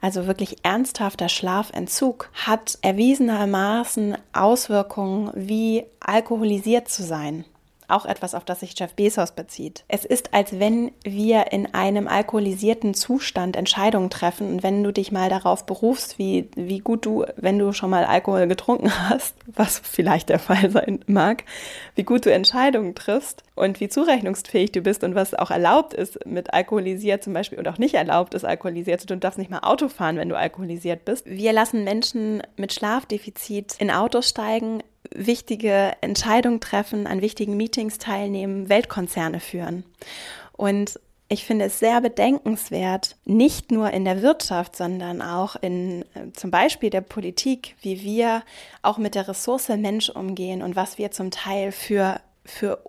also 0.00 0.26
wirklich 0.26 0.58
ernsthafter 0.62 1.28
Schlafentzug, 1.28 2.30
hat 2.34 2.78
erwiesenermaßen 2.82 4.16
Auswirkungen 4.32 5.30
wie 5.34 5.84
alkoholisiert 6.00 6.88
zu 6.88 7.02
sein. 7.02 7.44
Auch 7.88 8.06
etwas, 8.06 8.34
auf 8.34 8.44
das 8.44 8.60
sich 8.60 8.78
Jeff 8.78 8.94
Bezos 8.94 9.32
bezieht. 9.32 9.84
Es 9.88 10.04
ist, 10.04 10.34
als 10.34 10.58
wenn 10.58 10.92
wir 11.02 11.52
in 11.52 11.74
einem 11.74 12.06
alkoholisierten 12.06 12.94
Zustand 12.94 13.56
Entscheidungen 13.56 14.10
treffen 14.10 14.52
und 14.52 14.62
wenn 14.62 14.82
du 14.82 14.92
dich 14.92 15.10
mal 15.10 15.30
darauf 15.30 15.64
berufst, 15.64 16.18
wie, 16.18 16.48
wie 16.54 16.78
gut 16.78 17.06
du, 17.06 17.24
wenn 17.36 17.58
du 17.58 17.72
schon 17.72 17.90
mal 17.90 18.04
Alkohol 18.04 18.46
getrunken 18.46 18.92
hast, 19.08 19.34
was 19.46 19.80
vielleicht 19.82 20.28
der 20.28 20.38
Fall 20.38 20.70
sein 20.70 21.00
mag, 21.06 21.44
wie 21.94 22.04
gut 22.04 22.26
du 22.26 22.32
Entscheidungen 22.32 22.94
triffst 22.94 23.42
und 23.54 23.80
wie 23.80 23.88
zurechnungsfähig 23.88 24.72
du 24.72 24.82
bist 24.82 25.02
und 25.02 25.14
was 25.14 25.34
auch 25.34 25.50
erlaubt 25.50 25.94
ist 25.94 26.24
mit 26.26 26.52
alkoholisiert 26.52 27.24
zum 27.24 27.32
Beispiel 27.32 27.58
und 27.58 27.68
auch 27.68 27.78
nicht 27.78 27.94
erlaubt 27.94 28.34
ist 28.34 28.44
alkoholisiert. 28.44 29.08
Du 29.08 29.16
darfst 29.16 29.38
nicht 29.38 29.50
mal 29.50 29.60
Auto 29.60 29.88
fahren, 29.88 30.16
wenn 30.16 30.28
du 30.28 30.36
alkoholisiert 30.36 31.04
bist. 31.04 31.26
Wir 31.26 31.52
lassen 31.52 31.84
Menschen 31.84 32.42
mit 32.56 32.72
Schlafdefizit 32.72 33.76
in 33.78 33.90
Autos 33.90 34.28
steigen, 34.28 34.82
wichtige 35.14 35.92
Entscheidungen 36.00 36.60
treffen, 36.60 37.06
an 37.06 37.20
wichtigen 37.20 37.56
Meetings 37.56 37.98
teilnehmen, 37.98 38.68
Weltkonzerne 38.68 39.40
führen. 39.40 39.84
Und 40.52 40.98
ich 41.28 41.44
finde 41.44 41.66
es 41.66 41.78
sehr 41.78 42.00
bedenkenswert, 42.00 43.16
nicht 43.26 43.70
nur 43.70 43.90
in 43.90 44.04
der 44.04 44.22
Wirtschaft, 44.22 44.74
sondern 44.74 45.20
auch 45.20 45.56
in 45.56 46.02
äh, 46.14 46.32
zum 46.32 46.50
Beispiel 46.50 46.88
der 46.88 47.02
Politik, 47.02 47.76
wie 47.82 48.02
wir 48.02 48.42
auch 48.82 48.96
mit 48.96 49.14
der 49.14 49.28
Ressource 49.28 49.68
Mensch 49.68 50.08
umgehen 50.08 50.62
und 50.62 50.74
was 50.74 50.96
wir 50.96 51.10
zum 51.10 51.30
Teil 51.30 51.70
für, 51.70 52.20
für 52.46 52.80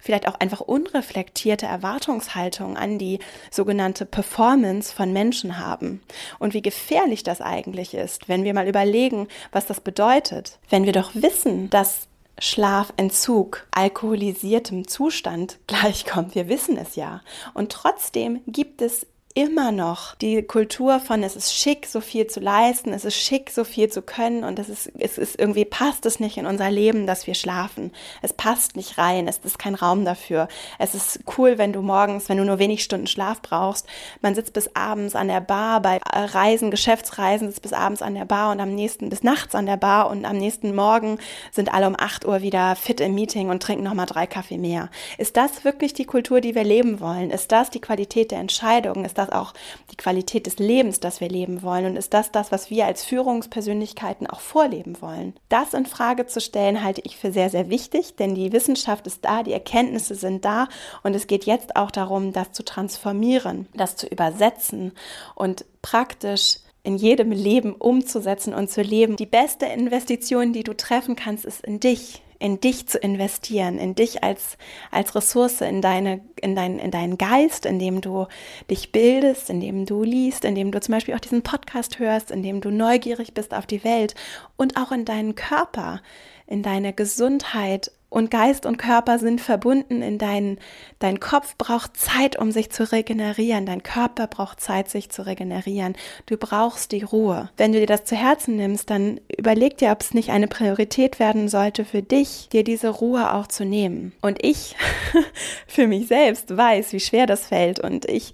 vielleicht 0.00 0.26
auch 0.26 0.34
einfach 0.40 0.60
unreflektierte 0.60 1.66
Erwartungshaltung 1.66 2.76
an 2.76 2.98
die 2.98 3.18
sogenannte 3.50 4.06
Performance 4.06 4.94
von 4.94 5.12
Menschen 5.12 5.58
haben. 5.58 6.02
Und 6.38 6.54
wie 6.54 6.62
gefährlich 6.62 7.22
das 7.22 7.40
eigentlich 7.40 7.94
ist, 7.94 8.28
wenn 8.28 8.44
wir 8.44 8.54
mal 8.54 8.68
überlegen, 8.68 9.28
was 9.52 9.66
das 9.66 9.80
bedeutet. 9.80 10.58
Wenn 10.68 10.84
wir 10.84 10.92
doch 10.92 11.10
wissen, 11.14 11.70
dass 11.70 12.08
Schlafentzug 12.38 13.66
alkoholisiertem 13.70 14.88
Zustand 14.88 15.58
gleichkommt. 15.66 16.34
Wir 16.34 16.48
wissen 16.48 16.76
es 16.78 16.96
ja. 16.96 17.20
Und 17.54 17.70
trotzdem 17.70 18.40
gibt 18.46 18.82
es 18.82 19.06
immer 19.34 19.70
noch 19.70 20.16
die 20.16 20.42
Kultur 20.42 20.98
von, 20.98 21.22
es 21.22 21.36
ist 21.36 21.54
schick, 21.54 21.86
so 21.86 22.00
viel 22.00 22.26
zu 22.26 22.40
leisten, 22.40 22.92
es 22.92 23.04
ist 23.04 23.14
schick, 23.14 23.50
so 23.50 23.62
viel 23.62 23.88
zu 23.88 24.02
können 24.02 24.42
und 24.42 24.58
es 24.58 24.68
ist, 24.68 24.90
es 24.98 25.18
ist 25.18 25.38
irgendwie 25.38 25.64
passt 25.64 26.04
es 26.04 26.18
nicht 26.18 26.36
in 26.36 26.46
unser 26.46 26.68
Leben, 26.68 27.06
dass 27.06 27.28
wir 27.28 27.34
schlafen. 27.34 27.92
Es 28.22 28.32
passt 28.32 28.74
nicht 28.74 28.98
rein, 28.98 29.28
es 29.28 29.38
ist 29.38 29.58
kein 29.58 29.76
Raum 29.76 30.04
dafür. 30.04 30.48
Es 30.80 30.96
ist 30.96 31.20
cool, 31.38 31.58
wenn 31.58 31.72
du 31.72 31.80
morgens, 31.80 32.28
wenn 32.28 32.38
du 32.38 32.44
nur 32.44 32.58
wenig 32.58 32.82
Stunden 32.82 33.06
Schlaf 33.06 33.40
brauchst, 33.40 33.86
man 34.20 34.34
sitzt 34.34 34.52
bis 34.52 34.74
abends 34.74 35.14
an 35.14 35.28
der 35.28 35.40
Bar, 35.40 35.80
bei 35.80 36.00
Reisen, 36.12 36.72
Geschäftsreisen 36.72 37.48
sitzt 37.48 37.62
bis 37.62 37.72
abends 37.72 38.02
an 38.02 38.14
der 38.14 38.24
Bar 38.24 38.50
und 38.50 38.58
am 38.58 38.74
nächsten 38.74 39.10
bis 39.10 39.22
nachts 39.22 39.54
an 39.54 39.66
der 39.66 39.76
Bar 39.76 40.10
und 40.10 40.24
am 40.24 40.38
nächsten 40.38 40.74
Morgen 40.74 41.18
sind 41.52 41.72
alle 41.72 41.86
um 41.86 41.94
8 41.96 42.26
Uhr 42.26 42.42
wieder 42.42 42.74
fit 42.74 43.00
im 43.00 43.14
Meeting 43.14 43.48
und 43.48 43.62
trinken 43.62 43.84
nochmal 43.84 44.06
drei 44.06 44.26
Kaffee 44.26 44.58
mehr. 44.58 44.90
Ist 45.18 45.36
das 45.36 45.64
wirklich 45.64 45.94
die 45.94 46.04
Kultur, 46.04 46.40
die 46.40 46.56
wir 46.56 46.64
leben 46.64 46.98
wollen? 46.98 47.30
Ist 47.30 47.52
das 47.52 47.70
die 47.70 47.80
Qualität 47.80 48.32
der 48.32 48.40
Entscheidungen? 48.40 49.04
Ist 49.04 49.19
das 49.20 49.30
auch 49.30 49.54
die 49.92 49.96
Qualität 49.96 50.46
des 50.46 50.58
Lebens, 50.58 50.98
das 50.98 51.20
wir 51.20 51.28
leben 51.28 51.62
wollen? 51.62 51.86
Und 51.86 51.96
ist 51.96 52.14
das 52.14 52.32
das, 52.32 52.50
was 52.50 52.70
wir 52.70 52.86
als 52.86 53.04
Führungspersönlichkeiten 53.04 54.26
auch 54.26 54.40
vorleben 54.40 55.00
wollen? 55.00 55.34
Das 55.48 55.74
in 55.74 55.86
Frage 55.86 56.26
zu 56.26 56.40
stellen, 56.40 56.82
halte 56.82 57.02
ich 57.04 57.16
für 57.16 57.30
sehr, 57.30 57.50
sehr 57.50 57.70
wichtig, 57.70 58.16
denn 58.16 58.34
die 58.34 58.52
Wissenschaft 58.52 59.06
ist 59.06 59.24
da, 59.24 59.42
die 59.42 59.52
Erkenntnisse 59.52 60.14
sind 60.14 60.44
da 60.44 60.68
und 61.02 61.14
es 61.14 61.26
geht 61.26 61.44
jetzt 61.44 61.76
auch 61.76 61.90
darum, 61.90 62.32
das 62.32 62.52
zu 62.52 62.64
transformieren, 62.64 63.68
das 63.74 63.96
zu 63.96 64.06
übersetzen 64.06 64.92
und 65.34 65.64
praktisch 65.82 66.56
in 66.82 66.96
jedem 66.96 67.30
Leben 67.30 67.74
umzusetzen 67.74 68.54
und 68.54 68.70
zu 68.70 68.82
leben. 68.82 69.16
Die 69.16 69.26
beste 69.26 69.66
Investition, 69.66 70.52
die 70.52 70.62
du 70.62 70.74
treffen 70.74 71.14
kannst, 71.14 71.44
ist 71.44 71.64
in 71.64 71.78
dich, 71.78 72.22
in 72.40 72.58
dich 72.58 72.88
zu 72.88 72.98
investieren, 72.98 73.78
in 73.78 73.94
dich 73.94 74.24
als, 74.24 74.56
als 74.90 75.14
Ressource, 75.14 75.60
in, 75.60 75.82
deine, 75.82 76.22
in, 76.40 76.56
dein, 76.56 76.78
in 76.78 76.90
deinen 76.90 77.18
Geist, 77.18 77.66
in 77.66 77.78
dem 77.78 78.00
du 78.00 78.26
dich 78.68 78.90
bildest, 78.90 79.50
in 79.50 79.60
dem 79.60 79.86
du 79.86 80.02
liest, 80.02 80.44
in 80.44 80.54
dem 80.54 80.72
du 80.72 80.80
zum 80.80 80.94
Beispiel 80.94 81.14
auch 81.14 81.20
diesen 81.20 81.42
Podcast 81.42 81.98
hörst, 81.98 82.30
in 82.30 82.42
dem 82.42 82.60
du 82.60 82.70
neugierig 82.70 83.34
bist 83.34 83.54
auf 83.54 83.66
die 83.66 83.84
Welt 83.84 84.14
und 84.56 84.76
auch 84.76 84.90
in 84.90 85.04
deinen 85.04 85.34
Körper, 85.34 86.00
in 86.46 86.62
deine 86.62 86.92
Gesundheit 86.94 87.92
und 88.10 88.30
Geist 88.30 88.66
und 88.66 88.76
Körper 88.76 89.18
sind 89.18 89.40
verbunden 89.40 90.02
in 90.02 90.18
deinen, 90.18 90.58
dein 90.98 91.20
Kopf 91.20 91.56
braucht 91.56 91.96
Zeit, 91.96 92.36
um 92.36 92.50
sich 92.50 92.70
zu 92.70 92.90
regenerieren. 92.90 93.66
Dein 93.66 93.84
Körper 93.84 94.26
braucht 94.26 94.60
Zeit, 94.60 94.90
sich 94.90 95.10
zu 95.10 95.24
regenerieren. 95.24 95.94
Du 96.26 96.36
brauchst 96.36 96.90
die 96.90 97.04
Ruhe. 97.04 97.50
Wenn 97.56 97.72
du 97.72 97.78
dir 97.78 97.86
das 97.86 98.04
zu 98.04 98.16
Herzen 98.16 98.56
nimmst, 98.56 98.90
dann 98.90 99.20
überleg 99.38 99.78
dir, 99.78 99.92
ob 99.92 100.00
es 100.00 100.12
nicht 100.12 100.30
eine 100.30 100.48
Priorität 100.48 101.20
werden 101.20 101.48
sollte 101.48 101.84
für 101.84 102.02
dich, 102.02 102.48
dir 102.52 102.64
diese 102.64 102.88
Ruhe 102.88 103.32
auch 103.32 103.46
zu 103.46 103.64
nehmen. 103.64 104.12
Und 104.20 104.44
ich 104.44 104.74
für 105.68 105.86
mich 105.86 106.08
selbst 106.08 106.54
weiß, 106.56 106.92
wie 106.92 107.00
schwer 107.00 107.26
das 107.26 107.46
fällt 107.46 107.78
und 107.78 108.06
ich 108.06 108.32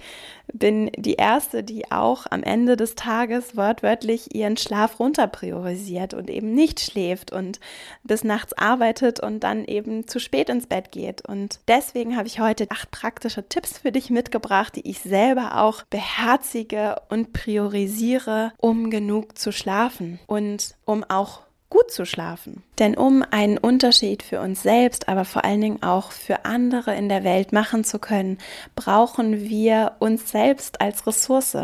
bin 0.53 0.91
die 0.97 1.15
Erste, 1.15 1.63
die 1.63 1.91
auch 1.91 2.27
am 2.31 2.43
Ende 2.43 2.77
des 2.77 2.95
Tages 2.95 3.57
wortwörtlich 3.57 4.35
ihren 4.35 4.57
Schlaf 4.57 5.01
runter 5.01 5.27
priorisiert 5.27 6.15
und 6.15 6.31
eben 6.31 6.55
nicht 6.55 6.81
schläft 6.81 7.33
und 7.33 7.61
bis 8.05 8.25
nachts 8.25 8.53
arbeitet 8.53 9.21
und 9.21 9.41
dann 9.41 9.65
eben 9.65 10.07
zu 10.07 10.19
spät 10.19 10.49
ins 10.49 10.67
Bett 10.67 10.93
geht. 10.93 11.27
Und 11.27 11.61
deswegen 11.69 12.17
habe 12.17 12.29
ich 12.29 12.41
heute 12.41 12.67
acht 12.71 12.91
praktische 12.91 13.49
Tipps 13.49 13.79
für 13.79 13.93
dich 13.93 14.11
mitgebracht, 14.11 14.77
die 14.77 14.89
ich 14.89 15.01
selber 15.01 15.63
auch 15.63 15.83
beherzige 15.85 16.97
und 17.09 17.33
priorisiere, 17.33 18.53
um 18.59 18.91
genug 18.91 19.39
zu 19.39 19.53
schlafen 19.53 20.19
und 20.27 20.75
um 20.85 21.05
auch 21.05 21.46
gut 21.77 21.91
zu 21.91 22.07
schlafen. 22.07 22.63
Denn 22.79 22.97
um 22.97 23.23
einen 23.31 23.59
Unterschied 23.59 24.23
für 24.23 24.41
uns 24.41 24.63
selbst, 24.63 25.11
aber 25.11 25.27
vor 25.27 25.45
allen 25.45 25.61
Dingen 25.61 25.83
auch 25.83 26.11
für 26.11 26.47
andere 26.47 26.95
in 26.95 27.11
der 27.11 27.23
Welt 27.23 27.53
machen 27.53 27.85
zu 27.85 27.99
können, 27.99 28.39
brauchen 28.75 29.43
wir 29.43 29.93
uns 29.99 30.31
selbst 30.31 30.81
als 30.81 31.07
Ressource. 31.07 31.59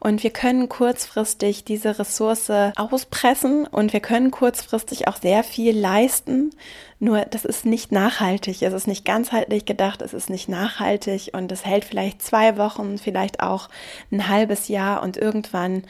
Und 0.00 0.22
wir 0.24 0.30
können 0.30 0.68
kurzfristig 0.68 1.64
diese 1.64 2.00
Ressource 2.00 2.50
auspressen 2.76 3.66
und 3.68 3.92
wir 3.92 4.00
können 4.00 4.32
kurzfristig 4.32 5.06
auch 5.06 5.18
sehr 5.18 5.44
viel 5.44 5.78
leisten. 5.78 6.50
Nur 6.98 7.20
das 7.20 7.44
ist 7.44 7.64
nicht 7.64 7.92
nachhaltig, 7.92 8.62
es 8.62 8.74
ist 8.74 8.88
nicht 8.88 9.04
ganzheitlich 9.04 9.66
gedacht, 9.66 10.02
es 10.02 10.14
ist 10.14 10.30
nicht 10.30 10.48
nachhaltig 10.48 11.30
und 11.32 11.52
es 11.52 11.64
hält 11.64 11.84
vielleicht 11.84 12.22
zwei 12.22 12.56
Wochen, 12.56 12.98
vielleicht 12.98 13.40
auch 13.40 13.68
ein 14.10 14.26
halbes 14.26 14.66
Jahr 14.66 15.00
und 15.02 15.16
irgendwann 15.16 15.84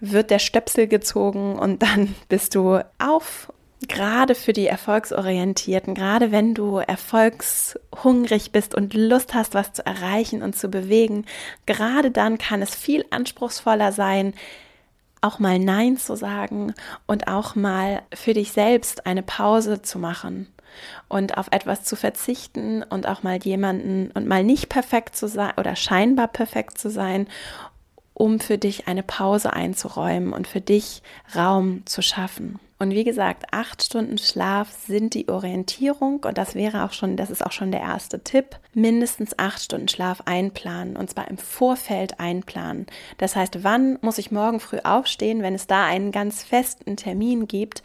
wird 0.00 0.30
der 0.30 0.38
Stöpsel 0.38 0.86
gezogen 0.86 1.58
und 1.58 1.82
dann 1.82 2.14
bist 2.28 2.54
du 2.54 2.84
auf. 2.98 3.52
Gerade 3.88 4.34
für 4.34 4.54
die 4.54 4.66
Erfolgsorientierten, 4.66 5.94
gerade 5.94 6.32
wenn 6.32 6.54
du 6.54 6.78
erfolgshungrig 6.78 8.50
bist 8.50 8.74
und 8.74 8.94
Lust 8.94 9.34
hast, 9.34 9.52
was 9.52 9.74
zu 9.74 9.84
erreichen 9.84 10.42
und 10.42 10.56
zu 10.56 10.70
bewegen, 10.70 11.26
gerade 11.66 12.10
dann 12.10 12.38
kann 12.38 12.62
es 12.62 12.74
viel 12.74 13.04
anspruchsvoller 13.10 13.92
sein, 13.92 14.32
auch 15.20 15.38
mal 15.38 15.58
Nein 15.58 15.98
zu 15.98 16.16
sagen 16.16 16.72
und 17.06 17.28
auch 17.28 17.54
mal 17.54 18.00
für 18.14 18.32
dich 18.32 18.52
selbst 18.52 19.06
eine 19.06 19.22
Pause 19.22 19.82
zu 19.82 19.98
machen 19.98 20.52
und 21.08 21.36
auf 21.36 21.48
etwas 21.50 21.84
zu 21.84 21.96
verzichten 21.96 22.82
und 22.82 23.06
auch 23.06 23.22
mal 23.22 23.36
jemanden 23.36 24.10
und 24.12 24.26
mal 24.26 24.44
nicht 24.44 24.68
perfekt 24.68 25.16
zu 25.16 25.28
sein 25.28 25.52
oder 25.58 25.76
scheinbar 25.76 26.28
perfekt 26.28 26.78
zu 26.78 26.90
sein 26.90 27.26
um 28.16 28.40
für 28.40 28.56
dich 28.56 28.88
eine 28.88 29.02
Pause 29.02 29.52
einzuräumen 29.52 30.32
und 30.32 30.48
für 30.48 30.62
dich 30.62 31.02
Raum 31.34 31.82
zu 31.84 32.00
schaffen. 32.00 32.58
Und 32.78 32.92
wie 32.92 33.04
gesagt, 33.04 33.44
acht 33.52 33.82
Stunden 33.82 34.16
Schlaf 34.16 34.70
sind 34.70 35.12
die 35.12 35.28
Orientierung 35.28 36.24
und 36.24 36.38
das 36.38 36.54
wäre 36.54 36.84
auch 36.84 36.92
schon, 36.92 37.16
das 37.16 37.30
ist 37.30 37.44
auch 37.44 37.52
schon 37.52 37.72
der 37.72 37.80
erste 37.80 38.24
Tipp. 38.24 38.58
Mindestens 38.72 39.38
acht 39.38 39.62
Stunden 39.62 39.88
Schlaf 39.88 40.22
einplanen 40.24 40.96
und 40.96 41.10
zwar 41.10 41.28
im 41.28 41.36
Vorfeld 41.36 42.18
einplanen. 42.18 42.86
Das 43.18 43.36
heißt, 43.36 43.64
wann 43.64 43.98
muss 44.00 44.16
ich 44.16 44.30
morgen 44.30 44.60
früh 44.60 44.78
aufstehen, 44.82 45.42
wenn 45.42 45.54
es 45.54 45.66
da 45.66 45.84
einen 45.84 46.10
ganz 46.10 46.42
festen 46.42 46.96
Termin 46.96 47.46
gibt? 47.46 47.82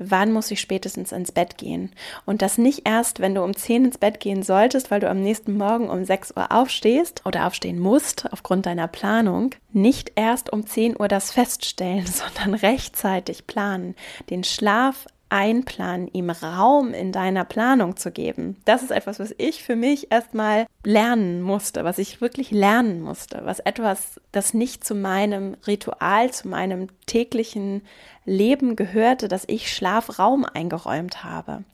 Wann 0.00 0.32
muss 0.32 0.50
ich 0.50 0.60
spätestens 0.60 1.12
ins 1.12 1.30
Bett 1.30 1.58
gehen. 1.58 1.92
Und 2.26 2.42
das 2.42 2.58
nicht 2.58 2.88
erst, 2.88 3.20
wenn 3.20 3.34
du 3.34 3.44
um 3.44 3.54
10 3.54 3.84
ins 3.84 3.98
Bett 3.98 4.18
gehen 4.18 4.42
solltest, 4.42 4.90
weil 4.90 5.00
du 5.00 5.08
am 5.08 5.20
nächsten 5.20 5.56
Morgen 5.56 5.88
um 5.88 6.04
6 6.04 6.36
Uhr 6.36 6.50
aufstehst 6.50 7.22
oder 7.26 7.46
aufstehen 7.46 7.78
musst 7.78 8.32
aufgrund 8.32 8.66
deiner 8.66 8.88
Planung. 8.88 9.54
Nicht 9.72 10.12
erst 10.16 10.52
um 10.52 10.66
10 10.66 10.98
Uhr 10.98 11.06
das 11.06 11.30
feststellen, 11.30 12.06
sondern 12.34 12.54
rechtzeitig 12.54 13.46
planen. 13.46 13.94
Den 14.30 14.42
Schlaf 14.42 15.06
einplanen, 15.30 16.08
ihm 16.12 16.30
Raum 16.30 16.92
in 16.92 17.12
deiner 17.12 17.44
Planung 17.44 17.96
zu 17.96 18.10
geben. 18.10 18.56
Das 18.64 18.82
ist 18.82 18.90
etwas, 18.90 19.18
was 19.18 19.34
ich 19.38 19.62
für 19.62 19.76
mich 19.76 20.12
erstmal 20.12 20.66
lernen 20.84 21.40
musste, 21.40 21.84
was 21.84 21.98
ich 21.98 22.20
wirklich 22.20 22.50
lernen 22.50 23.00
musste, 23.00 23.40
was 23.44 23.60
etwas, 23.60 24.20
das 24.32 24.54
nicht 24.54 24.84
zu 24.84 24.94
meinem 24.94 25.56
Ritual, 25.66 26.30
zu 26.32 26.48
meinem 26.48 26.88
täglichen 27.06 27.82
Leben 28.24 28.76
gehörte, 28.76 29.28
dass 29.28 29.44
ich 29.46 29.72
Schlafraum 29.72 30.44
eingeräumt 30.44 31.24
habe. 31.24 31.64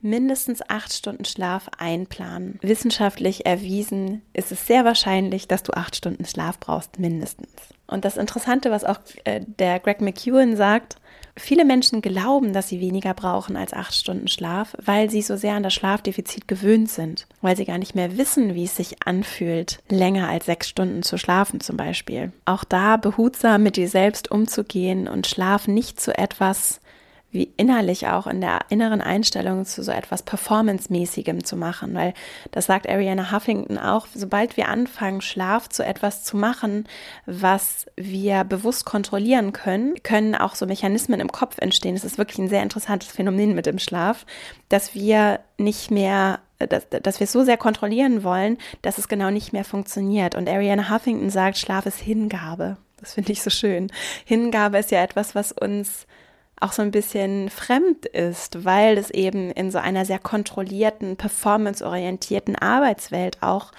Mindestens 0.00 0.62
acht 0.68 0.92
Stunden 0.92 1.24
Schlaf 1.24 1.68
einplanen. 1.78 2.58
Wissenschaftlich 2.62 3.46
erwiesen 3.46 4.22
ist 4.32 4.52
es 4.52 4.66
sehr 4.66 4.84
wahrscheinlich, 4.84 5.48
dass 5.48 5.62
du 5.64 5.72
acht 5.72 5.96
Stunden 5.96 6.24
Schlaf 6.24 6.60
brauchst, 6.60 6.98
mindestens. 6.98 7.50
Und 7.86 8.04
das 8.04 8.16
Interessante, 8.16 8.70
was 8.70 8.84
auch 8.84 8.98
äh, 9.24 9.40
der 9.44 9.80
Greg 9.80 10.00
McEwen 10.00 10.56
sagt, 10.56 10.96
viele 11.36 11.64
Menschen 11.64 12.02
glauben, 12.02 12.52
dass 12.52 12.68
sie 12.68 12.80
weniger 12.80 13.14
brauchen 13.14 13.56
als 13.56 13.72
acht 13.72 13.94
Stunden 13.94 14.28
Schlaf, 14.28 14.76
weil 14.82 15.10
sie 15.10 15.22
so 15.22 15.36
sehr 15.36 15.54
an 15.54 15.62
das 15.62 15.74
Schlafdefizit 15.74 16.48
gewöhnt 16.48 16.90
sind, 16.90 17.26
weil 17.42 17.56
sie 17.56 17.64
gar 17.64 17.78
nicht 17.78 17.94
mehr 17.94 18.16
wissen, 18.16 18.54
wie 18.54 18.64
es 18.64 18.76
sich 18.76 19.02
anfühlt, 19.04 19.78
länger 19.88 20.28
als 20.28 20.46
sechs 20.46 20.68
Stunden 20.68 21.02
zu 21.02 21.18
schlafen 21.18 21.60
zum 21.60 21.76
Beispiel. 21.76 22.32
Auch 22.44 22.64
da 22.64 22.96
behutsam 22.96 23.62
mit 23.62 23.76
dir 23.76 23.88
selbst 23.88 24.30
umzugehen 24.30 25.08
und 25.08 25.26
Schlaf 25.26 25.68
nicht 25.68 26.00
zu 26.00 26.16
etwas 26.16 26.80
wie 27.36 27.52
innerlich 27.56 28.08
auch 28.08 28.26
in 28.26 28.40
der 28.40 28.60
inneren 28.68 29.00
Einstellung 29.00 29.64
zu 29.64 29.82
so 29.82 29.92
etwas 29.92 30.22
Performance-mäßigem 30.22 31.44
zu 31.44 31.56
machen, 31.56 31.94
weil 31.94 32.14
das 32.50 32.66
sagt 32.66 32.88
Ariana 32.88 33.32
Huffington 33.32 33.78
auch, 33.78 34.06
sobald 34.14 34.56
wir 34.56 34.68
anfangen, 34.68 35.20
Schlaf 35.20 35.68
zu 35.68 35.84
etwas 35.84 36.24
zu 36.24 36.36
machen, 36.36 36.86
was 37.26 37.86
wir 37.96 38.44
bewusst 38.44 38.84
kontrollieren 38.84 39.52
können, 39.52 39.94
können 40.02 40.34
auch 40.34 40.54
so 40.54 40.66
Mechanismen 40.66 41.20
im 41.20 41.30
Kopf 41.30 41.58
entstehen. 41.58 41.94
Es 41.94 42.04
ist 42.04 42.18
wirklich 42.18 42.38
ein 42.38 42.48
sehr 42.48 42.62
interessantes 42.62 43.10
Phänomen 43.10 43.54
mit 43.54 43.66
dem 43.66 43.78
Schlaf, 43.78 44.26
dass 44.68 44.94
wir 44.94 45.40
nicht 45.58 45.90
mehr 45.90 46.40
dass, 46.58 46.88
dass 46.88 47.20
wir 47.20 47.24
es 47.24 47.32
so 47.32 47.44
sehr 47.44 47.58
kontrollieren 47.58 48.24
wollen, 48.24 48.56
dass 48.80 48.96
es 48.96 49.08
genau 49.08 49.30
nicht 49.30 49.52
mehr 49.52 49.64
funktioniert. 49.64 50.34
Und 50.34 50.48
Ariana 50.48 50.90
Huffington 50.90 51.28
sagt, 51.28 51.58
Schlaf 51.58 51.84
ist 51.84 52.00
Hingabe. 52.00 52.78
Das 52.98 53.14
finde 53.14 53.32
ich 53.32 53.42
so 53.42 53.50
schön. 53.50 53.92
Hingabe 54.24 54.78
ist 54.78 54.90
ja 54.90 55.02
etwas, 55.02 55.34
was 55.34 55.52
uns 55.52 56.06
auch 56.60 56.72
so 56.72 56.82
ein 56.82 56.90
bisschen 56.90 57.50
fremd 57.50 58.06
ist, 58.06 58.64
weil 58.64 58.96
es 58.98 59.10
eben 59.10 59.50
in 59.50 59.70
so 59.70 59.78
einer 59.78 60.04
sehr 60.04 60.18
kontrollierten, 60.18 61.16
performanceorientierten 61.16 62.56
Arbeitswelt 62.56 63.42
auch 63.42 63.72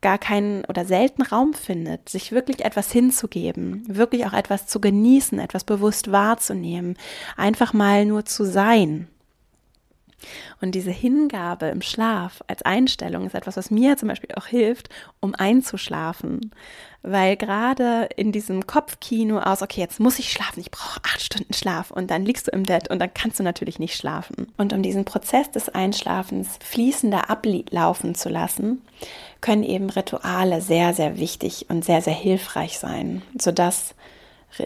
gar 0.00 0.18
keinen 0.18 0.64
oder 0.66 0.84
selten 0.84 1.22
Raum 1.22 1.54
findet, 1.54 2.08
sich 2.08 2.30
wirklich 2.30 2.64
etwas 2.64 2.92
hinzugeben, 2.92 3.82
wirklich 3.88 4.26
auch 4.26 4.32
etwas 4.32 4.66
zu 4.66 4.80
genießen, 4.80 5.40
etwas 5.40 5.64
bewusst 5.64 6.12
wahrzunehmen, 6.12 6.96
einfach 7.36 7.72
mal 7.72 8.04
nur 8.04 8.24
zu 8.24 8.44
sein. 8.44 9.08
Und 10.60 10.74
diese 10.74 10.90
Hingabe 10.90 11.66
im 11.66 11.82
Schlaf 11.82 12.42
als 12.46 12.62
Einstellung 12.62 13.26
ist 13.26 13.34
etwas, 13.34 13.56
was 13.56 13.70
mir 13.70 13.96
zum 13.96 14.08
Beispiel 14.08 14.34
auch 14.34 14.46
hilft, 14.46 14.88
um 15.20 15.34
einzuschlafen. 15.34 16.52
Weil 17.02 17.36
gerade 17.36 18.08
in 18.16 18.32
diesem 18.32 18.66
Kopfkino 18.66 19.38
aus, 19.38 19.62
okay, 19.62 19.80
jetzt 19.80 20.00
muss 20.00 20.18
ich 20.18 20.32
schlafen, 20.32 20.60
ich 20.60 20.70
brauche 20.70 21.00
acht 21.04 21.22
Stunden 21.22 21.54
Schlaf 21.54 21.90
und 21.90 22.10
dann 22.10 22.24
liegst 22.24 22.48
du 22.48 22.50
im 22.50 22.64
Bett 22.64 22.90
und 22.90 22.98
dann 22.98 23.14
kannst 23.14 23.38
du 23.38 23.44
natürlich 23.44 23.78
nicht 23.78 23.96
schlafen. 23.96 24.52
Und 24.56 24.72
um 24.72 24.82
diesen 24.82 25.04
Prozess 25.04 25.50
des 25.50 25.68
Einschlafens 25.68 26.58
fließender 26.64 27.30
ablaufen 27.30 28.14
zu 28.14 28.28
lassen, 28.28 28.82
können 29.40 29.62
eben 29.62 29.90
Rituale 29.90 30.60
sehr, 30.60 30.92
sehr 30.92 31.18
wichtig 31.18 31.66
und 31.68 31.84
sehr, 31.84 32.02
sehr 32.02 32.14
hilfreich 32.14 32.78
sein, 32.78 33.22
sodass 33.38 33.94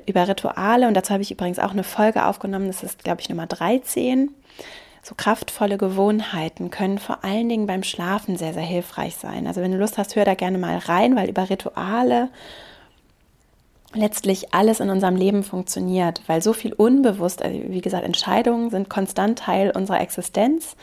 über 0.07 0.29
Rituale, 0.29 0.89
und 0.89 0.95
dazu 0.95 1.13
habe 1.13 1.23
ich 1.23 1.31
übrigens 1.31 1.59
auch 1.59 1.73
eine 1.73 1.85
Folge 1.85 2.25
aufgenommen, 2.25 2.69
das 2.69 2.83
ist, 2.83 3.03
glaube 3.03 3.21
ich, 3.21 3.29
Nummer 3.29 3.47
13, 3.47 4.31
so 5.03 5.15
kraftvolle 5.17 5.79
Gewohnheiten 5.79 6.71
können 6.71 6.99
vor 6.99 7.25
allen 7.25 7.49
Dingen 7.49 7.67
beim 7.67 7.83
Schlafen 7.83 8.37
sehr, 8.37 8.55
sehr 8.55 8.63
hilfreich 8.63 9.17
sein. 9.17 9.49
Also 9.49 9.61
wenn 9.61 9.73
du 9.73 9.79
Lust 9.79 9.99
hast, 9.99 10.15
hör 10.15 10.25
da 10.25 10.35
gerne 10.35 10.59
mal 10.59 10.79
rein, 10.79 11.17
weil 11.17 11.29
über 11.29 11.51
Rituale 11.51 12.29
letztlich 13.95 14.55
alles 14.55 14.81
in 14.81 14.91
unserem 14.91 15.17
Leben 15.17 15.43
funktioniert, 15.43 16.23
weil 16.29 16.41
so 16.41 16.53
viel 16.53 16.73
unbewusst, 16.73 17.43
also 17.43 17.59
wie 17.67 17.81
gesagt, 17.81 18.05
Entscheidungen 18.05 18.71
sind 18.71 18.89
konstant 18.89 19.41
Teil 19.41 19.73
unserer 19.73 20.01
Existenz 20.01 20.77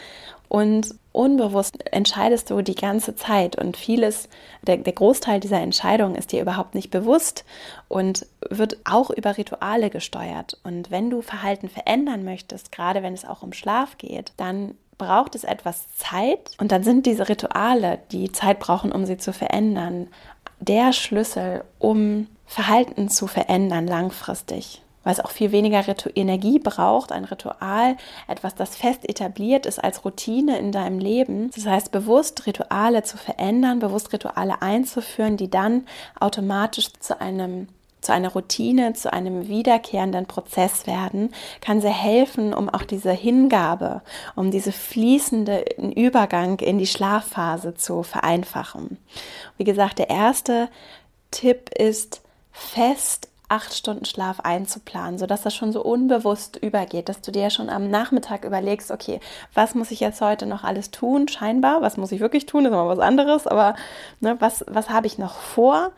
und 0.47 0.95
unbewusst 1.11 1.77
entscheidest 1.91 2.49
du 2.49 2.61
die 2.61 2.75
ganze 2.75 3.15
Zeit. 3.15 3.55
Und 3.55 3.77
vieles, 3.77 4.29
der, 4.61 4.77
der 4.77 4.93
Großteil 4.93 5.39
dieser 5.39 5.59
Entscheidungen 5.59 6.15
ist 6.15 6.31
dir 6.31 6.41
überhaupt 6.41 6.75
nicht 6.75 6.91
bewusst 6.91 7.45
und 7.87 8.25
wird 8.49 8.77
auch 8.85 9.09
über 9.09 9.37
Rituale 9.37 9.89
gesteuert. 9.89 10.57
Und 10.63 10.91
wenn 10.91 11.09
du 11.09 11.21
Verhalten 11.21 11.69
verändern 11.69 12.23
möchtest, 12.23 12.71
gerade 12.71 13.03
wenn 13.03 13.13
es 13.13 13.25
auch 13.25 13.41
um 13.41 13.53
Schlaf 13.53 13.97
geht, 13.97 14.33
dann 14.37 14.75
braucht 14.97 15.33
es 15.33 15.43
etwas 15.43 15.95
Zeit. 15.95 16.51
Und 16.59 16.71
dann 16.71 16.83
sind 16.83 17.05
diese 17.05 17.27
Rituale, 17.27 17.99
die 18.11 18.31
Zeit 18.31 18.59
brauchen, 18.59 18.91
um 18.91 19.05
sie 19.05 19.17
zu 19.17 19.33
verändern, 19.33 20.07
der 20.59 20.93
Schlüssel, 20.93 21.63
um 21.79 22.27
Verhalten 22.45 23.09
zu 23.09 23.27
verändern 23.27 23.87
langfristig 23.87 24.81
weil 25.03 25.13
es 25.13 25.19
auch 25.19 25.31
viel 25.31 25.51
weniger 25.51 25.87
Ritu 25.87 26.09
Energie 26.13 26.59
braucht, 26.59 27.11
ein 27.11 27.25
Ritual, 27.25 27.97
etwas, 28.27 28.55
das 28.55 28.75
fest 28.75 29.07
etabliert 29.07 29.65
ist 29.65 29.83
als 29.83 30.05
Routine 30.05 30.59
in 30.59 30.71
deinem 30.71 30.99
Leben. 30.99 31.51
Das 31.55 31.65
heißt, 31.65 31.91
bewusst 31.91 32.45
Rituale 32.45 33.03
zu 33.03 33.17
verändern, 33.17 33.79
bewusst 33.79 34.13
Rituale 34.13 34.61
einzuführen, 34.61 35.37
die 35.37 35.49
dann 35.49 35.85
automatisch 36.19 36.89
zu 36.99 37.19
einem 37.19 37.67
zu 38.01 38.13
einer 38.13 38.29
Routine, 38.29 38.93
zu 38.93 39.11
einem 39.11 39.47
wiederkehrenden 39.47 40.25
Prozess 40.25 40.87
werden, 40.87 41.31
kann 41.61 41.81
sehr 41.81 41.91
helfen, 41.91 42.53
um 42.53 42.69
auch 42.69 42.83
diese 42.83 43.11
Hingabe, 43.11 44.01
um 44.35 44.51
diese 44.51 44.71
fließende 44.71 45.65
Übergang 45.95 46.59
in 46.59 46.77
die 46.77 46.87
Schlafphase 46.87 47.75
zu 47.75 48.03
vereinfachen. 48.03 48.97
Wie 49.57 49.65
gesagt, 49.65 49.99
der 49.99 50.09
erste 50.09 50.69
Tipp 51.31 51.69
ist, 51.77 52.21
fest 52.51 53.28
acht 53.49 53.73
Stunden 53.73 54.05
Schlaf 54.05 54.39
einzuplanen, 54.41 55.17
sodass 55.17 55.41
das 55.41 55.55
schon 55.55 55.71
so 55.71 55.83
unbewusst 55.83 56.55
übergeht, 56.57 57.09
dass 57.09 57.21
du 57.21 57.31
dir 57.31 57.49
schon 57.49 57.69
am 57.69 57.89
Nachmittag 57.89 58.45
überlegst, 58.45 58.91
okay, 58.91 59.19
was 59.53 59.75
muss 59.75 59.91
ich 59.91 59.99
jetzt 59.99 60.21
heute 60.21 60.45
noch 60.45 60.63
alles 60.63 60.91
tun, 60.91 61.27
scheinbar, 61.27 61.81
was 61.81 61.97
muss 61.97 62.11
ich 62.11 62.19
wirklich 62.19 62.45
tun, 62.45 62.65
ist 62.65 62.71
immer 62.71 62.87
was 62.87 62.99
anderes, 62.99 63.47
aber 63.47 63.75
ne, 64.19 64.37
was, 64.39 64.63
was 64.67 64.89
habe 64.89 65.07
ich 65.07 65.17
noch 65.17 65.35
vor? 65.35 65.91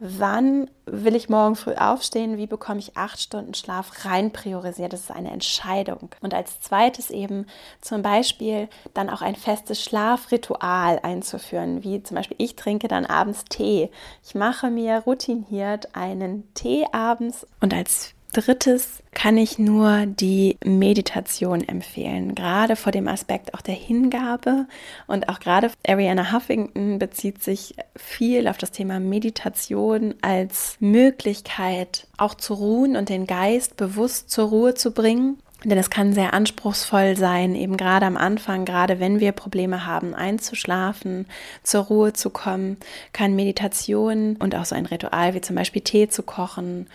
Wann 0.00 0.70
will 0.86 1.14
ich 1.14 1.28
morgen 1.28 1.56
früh 1.56 1.74
aufstehen, 1.74 2.38
wie 2.38 2.46
bekomme 2.46 2.80
ich 2.80 2.96
acht 2.96 3.20
Stunden 3.20 3.54
Schlaf 3.54 4.04
rein 4.06 4.32
priorisiert. 4.32 4.92
Das 4.92 5.02
ist 5.02 5.10
eine 5.10 5.30
Entscheidung. 5.30 6.08
Und 6.22 6.34
als 6.34 6.60
zweites 6.60 7.10
eben 7.10 7.46
zum 7.82 8.02
Beispiel 8.02 8.68
dann 8.94 9.10
auch 9.10 9.20
ein 9.20 9.36
festes 9.36 9.84
Schlafritual 9.84 10.98
einzuführen, 11.02 11.84
wie 11.84 12.02
zum 12.02 12.16
Beispiel 12.16 12.36
ich 12.40 12.56
trinke 12.56 12.88
dann 12.88 13.04
abends 13.04 13.44
Tee. 13.44 13.90
Ich 14.24 14.34
mache 14.34 14.70
mir 14.70 15.00
routiniert 15.00 15.94
einen 15.94 16.52
Tee 16.54 16.86
abends 16.92 17.46
und 17.60 17.74
als 17.74 18.14
drittes 18.30 19.02
kann 19.12 19.36
ich 19.36 19.58
nur 19.58 20.06
die 20.06 20.56
Meditation 20.64 21.66
empfehlen, 21.66 22.34
gerade 22.34 22.76
vor 22.76 22.92
dem 22.92 23.08
Aspekt 23.08 23.54
auch 23.54 23.60
der 23.60 23.74
Hingabe 23.74 24.66
und 25.06 25.28
auch 25.28 25.40
gerade 25.40 25.70
Ariana 25.86 26.32
Huffington 26.32 26.98
bezieht 26.98 27.42
sich 27.42 27.74
viel 27.96 28.48
auf 28.48 28.58
das 28.58 28.70
Thema 28.70 29.00
Meditation 29.00 30.14
als 30.22 30.76
Möglichkeit 30.80 32.06
auch 32.16 32.34
zu 32.34 32.54
ruhen 32.54 32.96
und 32.96 33.08
den 33.08 33.26
Geist 33.26 33.76
bewusst 33.76 34.30
zur 34.30 34.48
Ruhe 34.48 34.74
zu 34.74 34.92
bringen. 34.92 35.38
Denn 35.62 35.76
es 35.76 35.90
kann 35.90 36.14
sehr 36.14 36.32
anspruchsvoll 36.32 37.18
sein, 37.18 37.54
eben 37.54 37.76
gerade 37.76 38.06
am 38.06 38.16
Anfang, 38.16 38.64
gerade 38.64 38.98
wenn 38.98 39.20
wir 39.20 39.32
Probleme 39.32 39.84
haben, 39.84 40.14
einzuschlafen, 40.14 41.26
zur 41.62 41.84
Ruhe 41.84 42.12
zu 42.14 42.30
kommen, 42.30 42.78
kann 43.12 43.36
Meditation 43.36 44.36
und 44.36 44.54
auch 44.54 44.64
so 44.64 44.74
ein 44.74 44.86
Ritual 44.86 45.34
wie 45.34 45.42
zum 45.42 45.56
Beispiel 45.56 45.82
Tee 45.82 46.08
zu 46.08 46.22
kochen 46.22 46.86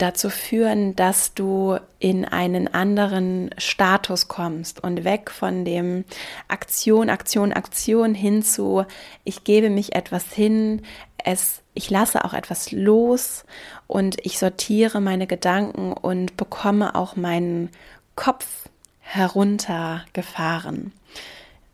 dazu 0.00 0.30
führen, 0.30 0.96
dass 0.96 1.34
du 1.34 1.78
in 1.98 2.24
einen 2.24 2.68
anderen 2.68 3.50
Status 3.58 4.28
kommst 4.28 4.82
und 4.82 5.04
weg 5.04 5.30
von 5.30 5.64
dem 5.64 6.04
Aktion, 6.48 7.10
Aktion, 7.10 7.52
Aktion 7.52 8.14
hin 8.14 8.42
zu, 8.42 8.84
ich 9.24 9.44
gebe 9.44 9.70
mich 9.70 9.94
etwas 9.94 10.32
hin, 10.32 10.82
es, 11.24 11.62
ich 11.74 11.90
lasse 11.90 12.24
auch 12.24 12.34
etwas 12.34 12.72
los 12.72 13.44
und 13.86 14.16
ich 14.24 14.38
sortiere 14.38 15.00
meine 15.00 15.26
Gedanken 15.26 15.92
und 15.92 16.36
bekomme 16.36 16.94
auch 16.94 17.16
meinen 17.16 17.70
Kopf 18.16 18.68
heruntergefahren. 19.00 20.92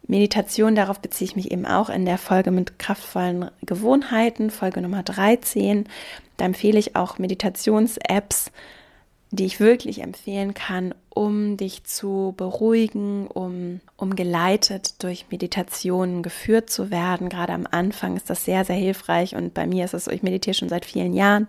Meditation, 0.08 0.74
darauf 0.74 1.00
beziehe 1.00 1.28
ich 1.28 1.36
mich 1.36 1.50
eben 1.50 1.66
auch 1.66 1.90
in 1.90 2.04
der 2.04 2.18
Folge 2.18 2.50
mit 2.50 2.78
kraftvollen 2.78 3.50
Gewohnheiten, 3.62 4.50
Folge 4.50 4.80
Nummer 4.80 5.02
13. 5.02 5.88
Da 6.37 6.44
empfehle 6.44 6.79
ich 6.79 6.96
auch 6.96 7.18
Meditations-Apps, 7.18 8.51
die 9.37 9.46
ich 9.46 9.61
wirklich 9.61 10.03
empfehlen 10.03 10.55
kann, 10.55 10.94
um 11.11 11.57
dich 11.57 11.85
zu 11.85 12.35
beruhigen, 12.37 13.27
um, 13.27 13.81
um 13.96 14.16
geleitet 14.16 15.03
durch 15.03 15.27
Meditationen 15.31 16.22
geführt 16.22 16.68
zu 16.68 16.90
werden. 16.90 17.29
Gerade 17.29 17.55
am 17.55 17.66
Anfang 17.70 18.16
ist 18.16 18.29
das 18.29 18.44
sehr, 18.44 18.64
sehr 18.64 18.77
hilfreich 18.77 19.35
und 19.35 19.55
bei 19.55 19.66
mir 19.66 19.85
ist 19.85 19.94
es 19.94 20.05
so, 20.05 20.11
ich 20.11 20.22
meditiere 20.22 20.55
schon 20.55 20.68
seit 20.68 20.85
vielen 20.85 21.14
Jahren, 21.14 21.46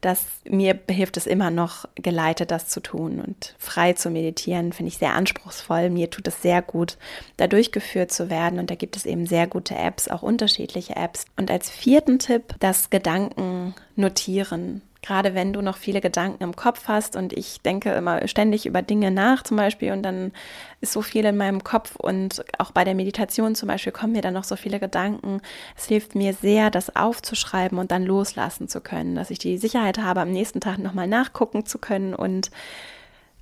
dass 0.00 0.26
mir 0.48 0.78
hilft 0.90 1.16
es 1.16 1.26
immer 1.26 1.50
noch, 1.50 1.86
geleitet 1.94 2.50
das 2.50 2.68
zu 2.68 2.80
tun 2.80 3.20
und 3.20 3.54
frei 3.58 3.94
zu 3.94 4.10
meditieren, 4.10 4.72
finde 4.72 4.88
ich 4.88 4.98
sehr 4.98 5.14
anspruchsvoll. 5.14 5.90
Mir 5.90 6.10
tut 6.10 6.28
es 6.28 6.42
sehr 6.42 6.60
gut, 6.60 6.98
da 7.36 7.46
durchgeführt 7.46 8.12
zu 8.12 8.28
werden 8.28 8.58
und 8.58 8.70
da 8.70 8.74
gibt 8.74 8.96
es 8.96 9.06
eben 9.06 9.26
sehr 9.26 9.46
gute 9.46 9.74
Apps, 9.74 10.08
auch 10.08 10.22
unterschiedliche 10.22 10.96
Apps. 10.96 11.24
Und 11.36 11.50
als 11.50 11.70
vierten 11.70 12.18
Tipp, 12.18 12.54
das 12.60 12.90
Gedanken 12.90 13.74
notieren 13.96 14.82
gerade 15.02 15.34
wenn 15.34 15.52
du 15.52 15.62
noch 15.62 15.76
viele 15.76 16.00
Gedanken 16.00 16.42
im 16.42 16.56
Kopf 16.56 16.88
hast 16.88 17.16
und 17.16 17.32
ich 17.32 17.60
denke 17.62 17.92
immer 17.92 18.26
ständig 18.26 18.66
über 18.66 18.82
Dinge 18.82 19.10
nach 19.10 19.42
zum 19.42 19.56
Beispiel 19.56 19.92
und 19.92 20.02
dann 20.02 20.32
ist 20.80 20.92
so 20.92 21.02
viel 21.02 21.24
in 21.24 21.36
meinem 21.36 21.62
Kopf 21.62 21.96
und 21.96 22.44
auch 22.58 22.72
bei 22.72 22.84
der 22.84 22.94
Meditation 22.94 23.54
zum 23.54 23.68
Beispiel 23.68 23.92
kommen 23.92 24.12
mir 24.12 24.22
dann 24.22 24.34
noch 24.34 24.44
so 24.44 24.56
viele 24.56 24.80
Gedanken. 24.80 25.40
Es 25.76 25.86
hilft 25.86 26.14
mir 26.14 26.34
sehr, 26.34 26.70
das 26.70 26.96
aufzuschreiben 26.96 27.78
und 27.78 27.92
dann 27.92 28.04
loslassen 28.04 28.68
zu 28.68 28.80
können, 28.80 29.14
dass 29.14 29.30
ich 29.30 29.38
die 29.38 29.58
Sicherheit 29.58 29.98
habe, 29.98 30.20
am 30.20 30.32
nächsten 30.32 30.60
Tag 30.60 30.78
nochmal 30.78 31.06
nachgucken 31.06 31.64
zu 31.64 31.78
können 31.78 32.14
und 32.14 32.50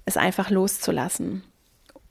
es 0.04 0.16
einfach 0.16 0.50
loszulassen. 0.50 1.42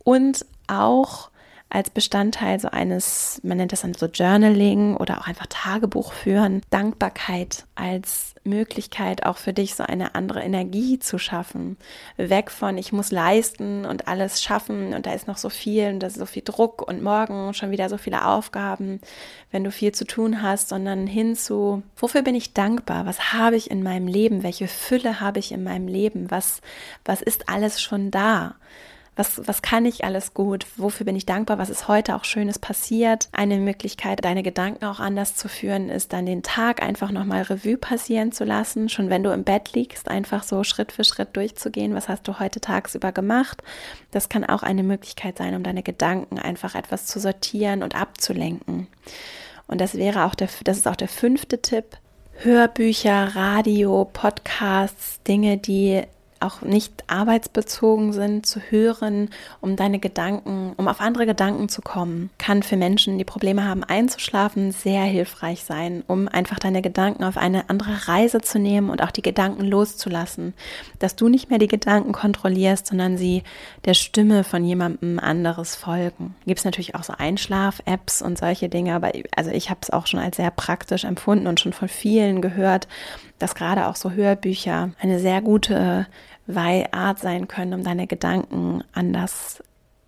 Und 0.03 0.45
auch 0.67 1.29
als 1.69 1.89
Bestandteil 1.89 2.59
so 2.59 2.69
eines, 2.69 3.41
man 3.43 3.57
nennt 3.57 3.71
das 3.71 3.81
dann 3.81 3.93
so 3.93 4.05
Journaling 4.05 4.95
oder 4.95 5.19
auch 5.19 5.27
einfach 5.27 5.47
Tagebuch 5.47 6.13
führen, 6.13 6.61
Dankbarkeit 6.69 7.65
als 7.73 8.35
Möglichkeit 8.43 9.25
auch 9.25 9.37
für 9.37 9.51
dich 9.51 9.75
so 9.75 9.83
eine 9.83 10.15
andere 10.15 10.41
Energie 10.41 10.99
zu 10.99 11.17
schaffen. 11.17 11.77
Weg 12.17 12.51
von 12.51 12.77
ich 12.77 12.93
muss 12.93 13.11
leisten 13.11 13.85
und 13.85 14.07
alles 14.07 14.43
schaffen 14.43 14.93
und 14.93 15.05
da 15.07 15.13
ist 15.13 15.27
noch 15.27 15.37
so 15.37 15.49
viel 15.49 15.89
und 15.89 15.99
da 16.01 16.07
ist 16.07 16.17
so 16.17 16.27
viel 16.27 16.43
Druck 16.45 16.87
und 16.87 17.01
morgen 17.01 17.53
schon 17.53 17.71
wieder 17.71 17.89
so 17.89 17.97
viele 17.97 18.27
Aufgaben, 18.27 19.01
wenn 19.51 19.63
du 19.63 19.71
viel 19.71 19.91
zu 19.91 20.05
tun 20.05 20.43
hast, 20.43 20.69
sondern 20.69 21.07
hin 21.07 21.35
zu, 21.35 21.81
wofür 21.97 22.21
bin 22.21 22.35
ich 22.35 22.53
dankbar? 22.53 23.05
Was 23.07 23.33
habe 23.33 23.55
ich 23.55 23.71
in 23.71 23.81
meinem 23.81 24.07
Leben? 24.07 24.43
Welche 24.43 24.67
Fülle 24.67 25.19
habe 25.19 25.39
ich 25.39 25.51
in 25.51 25.63
meinem 25.63 25.87
Leben? 25.87 26.29
Was, 26.29 26.61
was 27.03 27.21
ist 27.21 27.49
alles 27.49 27.81
schon 27.81 28.11
da? 28.11 28.55
Was, 29.15 29.41
was 29.47 29.61
kann 29.61 29.85
ich 29.85 30.03
alles 30.03 30.33
gut, 30.33 30.65
wofür 30.75 31.05
bin 31.05 31.15
ich 31.15 31.25
dankbar, 31.25 31.57
was 31.57 31.69
ist 31.69 31.87
heute 31.87 32.15
auch 32.15 32.25
Schönes 32.25 32.59
passiert. 32.59 33.29
Eine 33.31 33.57
Möglichkeit, 33.57 34.25
deine 34.25 34.43
Gedanken 34.43 34.85
auch 34.85 34.99
anders 34.99 35.35
zu 35.35 35.47
führen, 35.47 35.89
ist 35.89 36.11
dann 36.11 36.25
den 36.25 36.43
Tag 36.43 36.83
einfach 36.83 37.11
nochmal 37.11 37.43
Revue 37.43 37.77
passieren 37.77 38.33
zu 38.33 38.43
lassen, 38.43 38.89
schon 38.89 39.09
wenn 39.09 39.23
du 39.23 39.31
im 39.31 39.43
Bett 39.43 39.73
liegst, 39.73 40.09
einfach 40.09 40.43
so 40.43 40.63
Schritt 40.63 40.91
für 40.91 41.05
Schritt 41.05 41.35
durchzugehen, 41.37 41.95
was 41.95 42.09
hast 42.09 42.27
du 42.27 42.39
heute 42.39 42.59
tagsüber 42.59 43.11
gemacht. 43.13 43.63
Das 44.11 44.27
kann 44.27 44.43
auch 44.43 44.63
eine 44.63 44.83
Möglichkeit 44.83 45.37
sein, 45.37 45.55
um 45.55 45.63
deine 45.63 45.83
Gedanken 45.83 46.37
einfach 46.37 46.75
etwas 46.75 47.05
zu 47.05 47.19
sortieren 47.19 47.83
und 47.83 47.95
abzulenken. 47.95 48.87
Und 49.67 49.79
das 49.79 49.95
wäre 49.95 50.25
auch 50.25 50.35
der, 50.35 50.49
das 50.63 50.77
ist 50.77 50.87
auch 50.87 50.95
der 50.95 51.07
fünfte 51.07 51.61
Tipp. 51.61 51.97
Hörbücher, 52.37 53.35
Radio, 53.35 54.09
Podcasts, 54.11 55.21
Dinge, 55.23 55.57
die 55.57 56.03
auch 56.45 56.61
nicht 56.61 57.03
arbeitsbezogen 57.07 58.13
sind, 58.13 58.45
zu 58.45 58.59
hören, 58.59 59.29
um 59.61 59.75
deine 59.75 59.99
Gedanken, 59.99 60.73
um 60.77 60.87
auf 60.87 61.01
andere 61.01 61.25
Gedanken 61.25 61.69
zu 61.69 61.81
kommen, 61.81 62.29
kann 62.37 62.63
für 62.63 62.77
Menschen, 62.77 63.17
die 63.17 63.23
Probleme 63.23 63.65
haben 63.65 63.83
einzuschlafen, 63.83 64.71
sehr 64.71 65.03
hilfreich 65.03 65.63
sein, 65.63 66.03
um 66.07 66.27
einfach 66.27 66.59
deine 66.59 66.81
Gedanken 66.81 67.23
auf 67.23 67.37
eine 67.37 67.69
andere 67.69 68.07
Reise 68.07 68.41
zu 68.41 68.59
nehmen 68.59 68.89
und 68.89 69.01
auch 69.01 69.11
die 69.11 69.21
Gedanken 69.21 69.65
loszulassen, 69.65 70.53
dass 70.99 71.15
du 71.15 71.29
nicht 71.29 71.49
mehr 71.49 71.59
die 71.59 71.67
Gedanken 71.67 72.11
kontrollierst, 72.11 72.87
sondern 72.87 73.17
sie 73.17 73.43
der 73.85 73.93
Stimme 73.93 74.43
von 74.43 74.63
jemandem 74.63 75.19
anderes 75.19 75.75
folgen. 75.75 76.35
Gibt 76.45 76.59
es 76.59 76.65
natürlich 76.65 76.95
auch 76.95 77.03
so 77.03 77.13
Einschlaf-Apps 77.17 78.21
und 78.21 78.37
solche 78.37 78.69
Dinge, 78.69 78.93
aber 78.93 79.11
also 79.35 79.51
ich 79.51 79.69
habe 79.69 79.79
es 79.81 79.89
auch 79.89 80.07
schon 80.07 80.19
als 80.19 80.37
sehr 80.37 80.51
praktisch 80.51 81.03
empfunden 81.03 81.47
und 81.47 81.59
schon 81.59 81.73
von 81.73 81.87
vielen 81.87 82.41
gehört, 82.41 82.87
dass 83.39 83.55
gerade 83.55 83.87
auch 83.87 83.95
so 83.95 84.11
Hörbücher 84.11 84.91
eine 84.99 85.19
sehr 85.19 85.41
gute 85.41 86.07
Weihart 86.47 87.19
sein 87.19 87.47
können, 87.47 87.73
um 87.73 87.83
deine 87.83 88.07
Gedanken 88.07 88.83
anders 88.93 89.63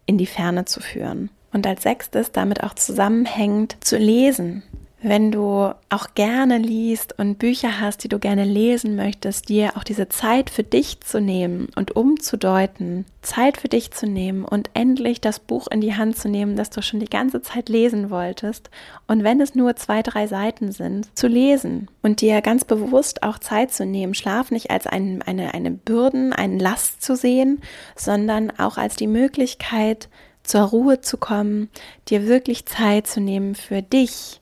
in 0.05 0.17
die 0.17 0.25
Ferne 0.25 0.65
zu 0.65 0.79
führen. 0.79 1.29
Und 1.51 1.65
als 1.65 1.83
sechstes 1.83 2.31
damit 2.31 2.63
auch 2.63 2.75
zusammenhängend 2.75 3.77
zu 3.81 3.97
lesen. 3.97 4.63
Wenn 4.99 5.31
du 5.31 5.75
auch 5.89 6.07
gerne 6.15 6.57
liest 6.57 7.19
und 7.19 7.37
Bücher 7.37 7.79
hast, 7.79 8.03
die 8.03 8.07
du 8.07 8.17
gerne 8.17 8.45
lesen 8.45 8.95
möchtest, 8.95 9.47
dir 9.47 9.77
auch 9.77 9.83
diese 9.83 10.09
Zeit 10.09 10.49
für 10.49 10.63
dich 10.63 11.01
zu 11.01 11.21
nehmen 11.21 11.67
und 11.75 11.95
umzudeuten, 11.95 13.05
Zeit 13.21 13.57
für 13.57 13.67
dich 13.67 13.91
zu 13.91 14.07
nehmen 14.07 14.43
und 14.43 14.71
endlich 14.73 15.21
das 15.21 15.39
Buch 15.39 15.67
in 15.67 15.81
die 15.81 15.93
Hand 15.93 16.17
zu 16.17 16.29
nehmen, 16.29 16.55
das 16.55 16.71
du 16.71 16.81
schon 16.81 16.99
die 16.99 17.09
ganze 17.09 17.43
Zeit 17.43 17.69
lesen 17.69 18.09
wolltest. 18.09 18.71
Und 19.05 19.23
wenn 19.23 19.39
es 19.39 19.53
nur 19.53 19.75
zwei, 19.75 20.01
drei 20.01 20.25
Seiten 20.25 20.71
sind, 20.71 21.15
zu 21.15 21.27
lesen 21.27 21.89
und 22.01 22.21
dir 22.21 22.41
ganz 22.41 22.65
bewusst 22.65 23.21
auch 23.21 23.37
Zeit 23.37 23.71
zu 23.71 23.85
nehmen, 23.85 24.15
Schlaf 24.15 24.49
nicht 24.49 24.71
als 24.71 24.87
ein, 24.87 25.21
eine, 25.21 25.53
eine 25.53 25.69
Bürden, 25.69 26.33
eine 26.33 26.57
Last 26.57 27.03
zu 27.03 27.15
sehen, 27.15 27.61
sondern 27.95 28.51
auch 28.57 28.77
als 28.77 28.95
die 28.95 29.07
Möglichkeit, 29.07 30.09
zur 30.41 30.61
Ruhe 30.61 31.01
zu 31.01 31.17
kommen, 31.17 31.69
dir 32.07 32.25
wirklich 32.25 32.65
Zeit 32.65 33.05
zu 33.05 33.19
nehmen 33.19 33.53
für 33.53 33.81
dich, 33.83 34.41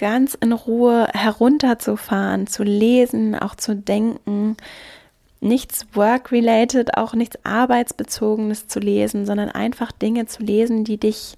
ganz 0.00 0.34
in 0.34 0.52
Ruhe 0.52 1.08
herunterzufahren, 1.12 2.46
zu 2.46 2.62
lesen, 2.62 3.34
auch 3.34 3.54
zu 3.54 3.76
denken, 3.76 4.56
nichts 5.40 5.86
work-related, 5.92 6.96
auch 6.96 7.12
nichts 7.12 7.38
arbeitsbezogenes 7.44 8.66
zu 8.66 8.80
lesen, 8.80 9.26
sondern 9.26 9.50
einfach 9.50 9.92
Dinge 9.92 10.24
zu 10.24 10.42
lesen, 10.42 10.84
die 10.84 10.96
dich 10.96 11.36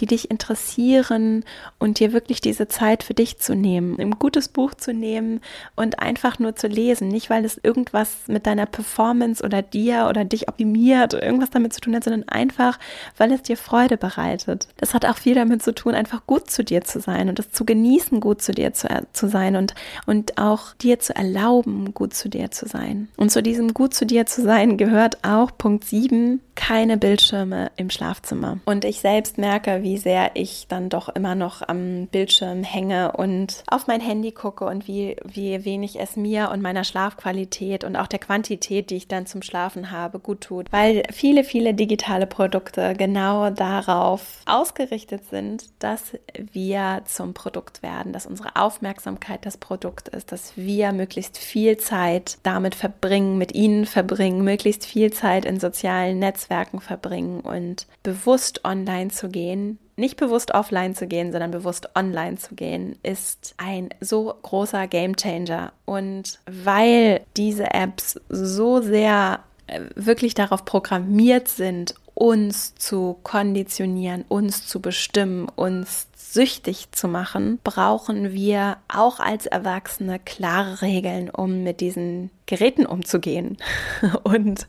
die 0.00 0.06
dich 0.06 0.30
interessieren 0.30 1.44
und 1.78 2.00
dir 2.00 2.12
wirklich 2.12 2.40
diese 2.40 2.68
Zeit 2.68 3.02
für 3.02 3.14
dich 3.14 3.38
zu 3.38 3.54
nehmen, 3.54 3.98
ein 3.98 4.10
gutes 4.12 4.48
Buch 4.48 4.74
zu 4.74 4.92
nehmen 4.92 5.40
und 5.74 6.00
einfach 6.00 6.38
nur 6.38 6.56
zu 6.56 6.66
lesen, 6.66 7.08
nicht 7.08 7.30
weil 7.30 7.44
es 7.44 7.58
irgendwas 7.62 8.28
mit 8.28 8.46
deiner 8.46 8.66
Performance 8.66 9.42
oder 9.42 9.62
dir 9.62 10.06
oder 10.08 10.24
dich 10.24 10.48
optimiert 10.48 11.14
oder 11.14 11.24
irgendwas 11.24 11.50
damit 11.50 11.72
zu 11.72 11.80
tun 11.80 11.96
hat, 11.96 12.04
sondern 12.04 12.28
einfach, 12.28 12.78
weil 13.16 13.32
es 13.32 13.42
dir 13.42 13.56
Freude 13.56 13.96
bereitet. 13.96 14.68
Das 14.76 14.94
hat 14.94 15.06
auch 15.06 15.16
viel 15.16 15.34
damit 15.34 15.62
zu 15.62 15.74
tun, 15.74 15.94
einfach 15.94 16.26
gut 16.26 16.50
zu 16.50 16.62
dir 16.62 16.82
zu 16.82 17.00
sein 17.00 17.28
und 17.28 17.38
es 17.38 17.50
zu 17.50 17.64
genießen, 17.64 18.20
gut 18.20 18.42
zu 18.42 18.52
dir 18.52 18.74
zu, 18.74 18.88
zu 19.12 19.28
sein 19.28 19.56
und, 19.56 19.74
und 20.06 20.38
auch 20.38 20.74
dir 20.74 20.98
zu 20.98 21.14
erlauben, 21.16 21.94
gut 21.94 22.14
zu 22.14 22.28
dir 22.28 22.50
zu 22.50 22.66
sein. 22.66 23.08
Und 23.16 23.30
zu 23.30 23.42
diesem 23.42 23.72
gut 23.74 23.94
zu 23.94 24.06
dir 24.06 24.26
zu 24.26 24.42
sein 24.42 24.76
gehört 24.76 25.24
auch 25.24 25.50
Punkt 25.56 25.84
7, 25.84 26.40
keine 26.54 26.96
Bildschirme 26.96 27.70
im 27.76 27.90
Schlafzimmer. 27.90 28.58
Und 28.64 28.84
ich 28.84 29.00
selbst 29.00 29.38
merke, 29.38 29.82
wie 29.86 29.98
sehr 29.98 30.32
ich 30.34 30.66
dann 30.66 30.88
doch 30.88 31.08
immer 31.08 31.36
noch 31.36 31.62
am 31.62 32.08
Bildschirm 32.08 32.64
hänge 32.64 33.12
und 33.12 33.62
auf 33.68 33.86
mein 33.86 34.00
Handy 34.00 34.32
gucke 34.32 34.64
und 34.64 34.88
wie, 34.88 35.16
wie 35.24 35.64
wenig 35.64 36.00
es 36.00 36.16
mir 36.16 36.50
und 36.50 36.60
meiner 36.60 36.82
Schlafqualität 36.82 37.84
und 37.84 37.94
auch 37.94 38.08
der 38.08 38.18
Quantität, 38.18 38.90
die 38.90 38.96
ich 38.96 39.06
dann 39.06 39.26
zum 39.26 39.42
Schlafen 39.42 39.92
habe, 39.92 40.18
gut 40.18 40.40
tut. 40.40 40.72
Weil 40.72 41.04
viele, 41.12 41.44
viele 41.44 41.72
digitale 41.72 42.26
Produkte 42.26 42.94
genau 42.98 43.50
darauf 43.50 44.40
ausgerichtet 44.44 45.22
sind, 45.30 45.66
dass 45.78 46.18
wir 46.34 47.02
zum 47.04 47.32
Produkt 47.32 47.84
werden, 47.84 48.12
dass 48.12 48.26
unsere 48.26 48.56
Aufmerksamkeit 48.56 49.46
das 49.46 49.56
Produkt 49.56 50.08
ist, 50.08 50.32
dass 50.32 50.56
wir 50.56 50.90
möglichst 50.90 51.38
viel 51.38 51.76
Zeit 51.76 52.38
damit 52.42 52.74
verbringen, 52.74 53.38
mit 53.38 53.54
ihnen 53.54 53.86
verbringen, 53.86 54.42
möglichst 54.42 54.84
viel 54.84 55.12
Zeit 55.12 55.44
in 55.44 55.60
sozialen 55.60 56.18
Netzwerken 56.18 56.80
verbringen 56.80 57.38
und 57.38 57.86
bewusst 58.02 58.64
online 58.64 59.10
zu 59.10 59.28
gehen, 59.28 59.75
nicht 59.96 60.16
bewusst 60.16 60.52
offline 60.52 60.94
zu 60.94 61.06
gehen, 61.06 61.32
sondern 61.32 61.50
bewusst 61.50 61.88
online 61.94 62.36
zu 62.36 62.54
gehen, 62.54 62.98
ist 63.02 63.54
ein 63.56 63.88
so 64.00 64.34
großer 64.42 64.86
Gamechanger. 64.86 65.72
Und 65.84 66.38
weil 66.46 67.22
diese 67.36 67.72
Apps 67.72 68.20
so 68.28 68.82
sehr 68.82 69.40
äh, 69.66 69.80
wirklich 69.94 70.34
darauf 70.34 70.64
programmiert 70.64 71.48
sind, 71.48 71.94
uns 72.14 72.74
zu 72.76 73.18
konditionieren, 73.22 74.24
uns 74.28 74.66
zu 74.66 74.80
bestimmen, 74.80 75.48
uns 75.54 76.08
süchtig 76.32 76.88
zu 76.92 77.08
machen, 77.08 77.58
brauchen 77.62 78.32
wir 78.32 78.78
auch 78.88 79.20
als 79.20 79.46
Erwachsene 79.46 80.18
klare 80.18 80.82
Regeln, 80.82 81.30
um 81.30 81.62
mit 81.62 81.80
diesen 81.80 82.30
Geräten 82.46 82.86
umzugehen. 82.86 83.56
Und 84.22 84.66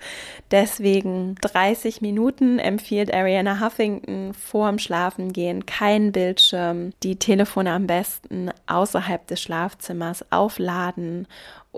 deswegen 0.52 1.36
30 1.42 2.02
Minuten 2.02 2.60
empfiehlt 2.60 3.14
Ariana 3.14 3.62
Huffington 3.62 4.34
vorm 4.34 4.80
Schlafengehen 4.80 5.66
kein 5.66 6.12
Bildschirm, 6.12 6.92
die 7.04 7.18
Telefone 7.18 7.72
am 7.72 7.88
besten 7.88 8.52
außerhalb 8.66 9.26
des 9.28 9.42
Schlafzimmers 9.42 10.32
aufladen 10.32 11.28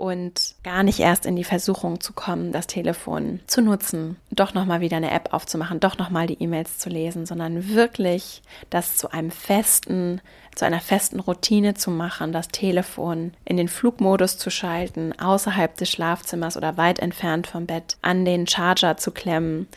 und 0.00 0.54
gar 0.64 0.82
nicht 0.82 0.98
erst 0.98 1.26
in 1.26 1.36
die 1.36 1.44
Versuchung 1.44 2.00
zu 2.00 2.14
kommen, 2.14 2.52
das 2.52 2.66
Telefon 2.66 3.40
zu 3.46 3.60
nutzen, 3.60 4.16
doch 4.30 4.54
nochmal 4.54 4.80
wieder 4.80 4.96
eine 4.96 5.10
App 5.10 5.34
aufzumachen, 5.34 5.78
doch 5.78 5.98
nochmal 5.98 6.26
die 6.26 6.42
E-Mails 6.42 6.78
zu 6.78 6.88
lesen, 6.88 7.26
sondern 7.26 7.68
wirklich 7.74 8.40
das 8.70 8.96
zu 8.96 9.12
einem 9.12 9.30
festen, 9.30 9.69
zu 9.70 10.64
einer 10.64 10.80
festen 10.80 11.20
Routine 11.20 11.74
zu 11.74 11.90
machen, 11.90 12.32
das 12.32 12.48
Telefon 12.48 13.32
in 13.44 13.56
den 13.56 13.68
Flugmodus 13.68 14.38
zu 14.38 14.50
schalten, 14.50 15.18
außerhalb 15.18 15.76
des 15.76 15.90
Schlafzimmers 15.90 16.56
oder 16.56 16.76
weit 16.76 16.98
entfernt 16.98 17.46
vom 17.46 17.66
Bett 17.66 17.96
an 18.02 18.24
den 18.24 18.46
Charger 18.46 18.96
zu 18.96 19.10
klemmen, 19.10 19.68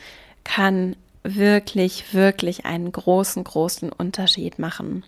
kann 0.42 0.96
wirklich, 1.22 2.12
wirklich 2.12 2.66
einen 2.66 2.92
großen, 2.92 3.42
großen 3.44 3.90
Unterschied 3.90 4.58
machen. 4.58 5.04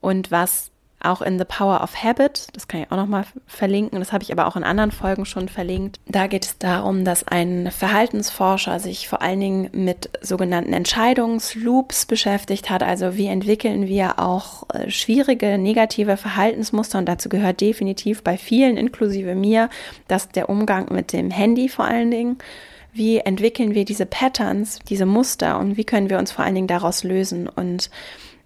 Und 0.00 0.30
was 0.30 0.70
auch 1.00 1.22
in 1.22 1.38
The 1.38 1.44
Power 1.44 1.82
of 1.82 2.02
Habit, 2.02 2.48
das 2.54 2.68
kann 2.68 2.80
ich 2.80 2.90
auch 2.90 2.96
nochmal 2.96 3.24
verlinken, 3.46 3.98
das 3.98 4.12
habe 4.12 4.24
ich 4.24 4.32
aber 4.32 4.46
auch 4.46 4.56
in 4.56 4.64
anderen 4.64 4.90
Folgen 4.90 5.26
schon 5.26 5.48
verlinkt. 5.48 6.00
Da 6.06 6.26
geht 6.26 6.44
es 6.44 6.58
darum, 6.58 7.04
dass 7.04 7.26
ein 7.26 7.70
Verhaltensforscher 7.70 8.80
sich 8.80 9.08
vor 9.08 9.22
allen 9.22 9.40
Dingen 9.40 9.70
mit 9.72 10.10
sogenannten 10.22 10.72
Entscheidungsloops 10.72 12.06
beschäftigt 12.06 12.70
hat. 12.70 12.82
Also 12.82 13.16
wie 13.16 13.26
entwickeln 13.26 13.86
wir 13.86 14.18
auch 14.18 14.64
äh, 14.72 14.90
schwierige 14.90 15.58
negative 15.58 16.16
Verhaltensmuster 16.16 16.98
und 16.98 17.06
dazu 17.06 17.28
gehört 17.28 17.60
definitiv 17.60 18.22
bei 18.22 18.38
vielen, 18.38 18.76
inklusive 18.76 19.34
mir, 19.34 19.68
dass 20.08 20.30
der 20.30 20.48
Umgang 20.48 20.92
mit 20.92 21.12
dem 21.12 21.30
Handy 21.30 21.68
vor 21.68 21.84
allen 21.84 22.10
Dingen. 22.10 22.38
Wie 22.92 23.18
entwickeln 23.18 23.74
wir 23.74 23.84
diese 23.84 24.06
Patterns, 24.06 24.78
diese 24.88 25.04
Muster 25.04 25.58
und 25.58 25.76
wie 25.76 25.84
können 25.84 26.08
wir 26.08 26.18
uns 26.18 26.32
vor 26.32 26.46
allen 26.46 26.54
Dingen 26.54 26.66
daraus 26.66 27.04
lösen? 27.04 27.46
Und 27.46 27.90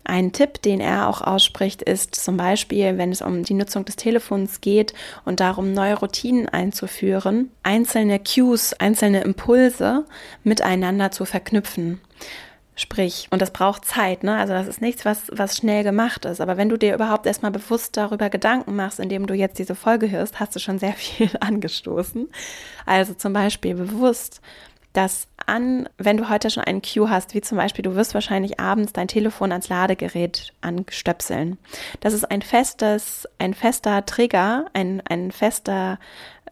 Ein 0.04 0.32
Tipp, 0.32 0.62
den 0.62 0.80
er 0.80 1.08
auch 1.08 1.20
ausspricht, 1.20 1.82
ist 1.82 2.14
zum 2.14 2.36
Beispiel, 2.36 2.96
wenn 2.96 3.12
es 3.12 3.22
um 3.22 3.42
die 3.42 3.54
Nutzung 3.54 3.84
des 3.84 3.96
Telefons 3.96 4.60
geht 4.60 4.94
und 5.24 5.40
darum, 5.40 5.72
neue 5.72 5.98
Routinen 5.98 6.48
einzuführen, 6.48 7.50
einzelne 7.62 8.18
Cues, 8.18 8.72
einzelne 8.72 9.20
Impulse 9.22 10.06
miteinander 10.42 11.10
zu 11.10 11.26
verknüpfen. 11.26 12.00
Sprich, 12.76 13.28
und 13.30 13.42
das 13.42 13.50
braucht 13.50 13.84
Zeit, 13.84 14.24
ne? 14.24 14.38
Also 14.38 14.54
das 14.54 14.66
ist 14.66 14.80
nichts, 14.80 15.04
was, 15.04 15.24
was 15.30 15.54
schnell 15.54 15.84
gemacht 15.84 16.24
ist. 16.24 16.40
Aber 16.40 16.56
wenn 16.56 16.70
du 16.70 16.78
dir 16.78 16.94
überhaupt 16.94 17.26
erstmal 17.26 17.50
bewusst 17.50 17.98
darüber 17.98 18.30
Gedanken 18.30 18.74
machst, 18.74 19.00
indem 19.00 19.26
du 19.26 19.34
jetzt 19.34 19.58
diese 19.58 19.74
Folge 19.74 20.10
hörst, 20.10 20.40
hast 20.40 20.56
du 20.56 20.60
schon 20.60 20.78
sehr 20.78 20.92
viel 20.94 21.30
angestoßen. 21.40 22.28
Also 22.86 23.12
zum 23.12 23.34
Beispiel 23.34 23.74
bewusst 23.74 24.40
das 24.92 25.28
an, 25.46 25.88
wenn 25.98 26.16
du 26.16 26.28
heute 26.28 26.50
schon 26.50 26.64
einen 26.64 26.82
Cue 26.82 27.08
hast, 27.08 27.34
wie 27.34 27.40
zum 27.40 27.58
Beispiel, 27.58 27.82
du 27.82 27.94
wirst 27.94 28.14
wahrscheinlich 28.14 28.60
abends 28.60 28.92
dein 28.92 29.08
Telefon 29.08 29.52
ans 29.52 29.68
Ladegerät 29.68 30.52
anstöpseln. 30.60 31.58
Das 32.00 32.12
ist 32.12 32.30
ein 32.30 32.42
festes, 32.42 33.28
ein 33.38 33.54
fester 33.54 34.04
Trigger, 34.04 34.66
ein, 34.72 35.02
ein 35.08 35.32
fester 35.32 35.98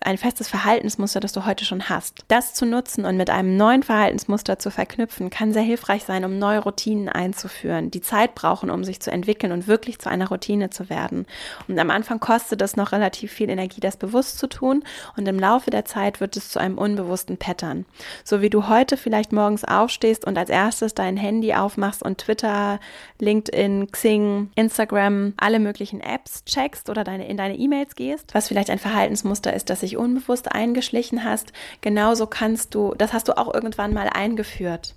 ein 0.00 0.18
festes 0.18 0.48
Verhaltensmuster, 0.48 1.20
das 1.20 1.32
du 1.32 1.44
heute 1.46 1.64
schon 1.64 1.88
hast. 1.88 2.24
Das 2.28 2.54
zu 2.54 2.66
nutzen 2.66 3.04
und 3.04 3.16
mit 3.16 3.30
einem 3.30 3.56
neuen 3.56 3.82
Verhaltensmuster 3.82 4.58
zu 4.58 4.70
verknüpfen, 4.70 5.30
kann 5.30 5.52
sehr 5.52 5.62
hilfreich 5.62 6.04
sein, 6.04 6.24
um 6.24 6.38
neue 6.38 6.60
Routinen 6.60 7.08
einzuführen, 7.08 7.90
die 7.90 8.00
Zeit 8.00 8.34
brauchen, 8.34 8.70
um 8.70 8.84
sich 8.84 9.00
zu 9.00 9.10
entwickeln 9.10 9.52
und 9.52 9.66
wirklich 9.66 9.98
zu 9.98 10.08
einer 10.08 10.28
Routine 10.28 10.70
zu 10.70 10.88
werden. 10.90 11.26
Und 11.66 11.78
am 11.78 11.90
Anfang 11.90 12.20
kostet 12.20 12.62
es 12.62 12.76
noch 12.76 12.92
relativ 12.92 13.32
viel 13.32 13.50
Energie, 13.50 13.80
das 13.80 13.96
bewusst 13.96 14.38
zu 14.38 14.46
tun 14.46 14.84
und 15.16 15.26
im 15.26 15.38
Laufe 15.38 15.70
der 15.70 15.84
Zeit 15.84 16.20
wird 16.20 16.36
es 16.36 16.50
zu 16.50 16.58
einem 16.58 16.78
unbewussten 16.78 17.36
Pattern. 17.36 17.84
So 18.24 18.40
wie 18.40 18.50
du 18.50 18.68
heute 18.68 18.96
vielleicht 18.96 19.32
morgens 19.32 19.64
aufstehst 19.64 20.24
und 20.24 20.38
als 20.38 20.50
erstes 20.50 20.94
dein 20.94 21.16
Handy 21.16 21.54
aufmachst 21.54 22.02
und 22.02 22.18
Twitter, 22.18 22.80
LinkedIn, 23.18 23.90
Xing, 23.90 24.50
Instagram, 24.54 25.34
alle 25.36 25.58
möglichen 25.58 26.00
Apps 26.00 26.44
checkst 26.44 26.90
oder 26.90 27.04
deine, 27.04 27.28
in 27.28 27.36
deine 27.36 27.56
E-Mails 27.56 27.94
gehst, 27.94 28.34
was 28.34 28.48
vielleicht 28.48 28.70
ein 28.70 28.78
Verhaltensmuster 28.78 29.52
ist, 29.52 29.70
das 29.70 29.80
sich 29.80 29.87
unbewusst 29.96 30.52
eingeschlichen 30.52 31.24
hast, 31.24 31.52
genauso 31.80 32.26
kannst 32.26 32.74
du, 32.74 32.94
das 32.96 33.12
hast 33.12 33.28
du 33.28 33.36
auch 33.36 33.52
irgendwann 33.52 33.94
mal 33.94 34.08
eingeführt. 34.08 34.94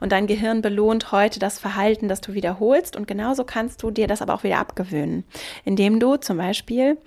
Und 0.00 0.12
dein 0.12 0.26
Gehirn 0.26 0.62
belohnt 0.62 1.12
heute 1.12 1.38
das 1.38 1.58
Verhalten, 1.58 2.08
das 2.08 2.20
du 2.20 2.34
wiederholst. 2.34 2.96
Und 2.96 3.06
genauso 3.06 3.44
kannst 3.44 3.82
du 3.82 3.90
dir 3.90 4.06
das 4.06 4.22
aber 4.22 4.34
auch 4.34 4.42
wieder 4.42 4.58
abgewöhnen, 4.58 5.24
indem 5.64 6.00
du 6.00 6.16
zum 6.16 6.38
Beispiel, 6.38 6.98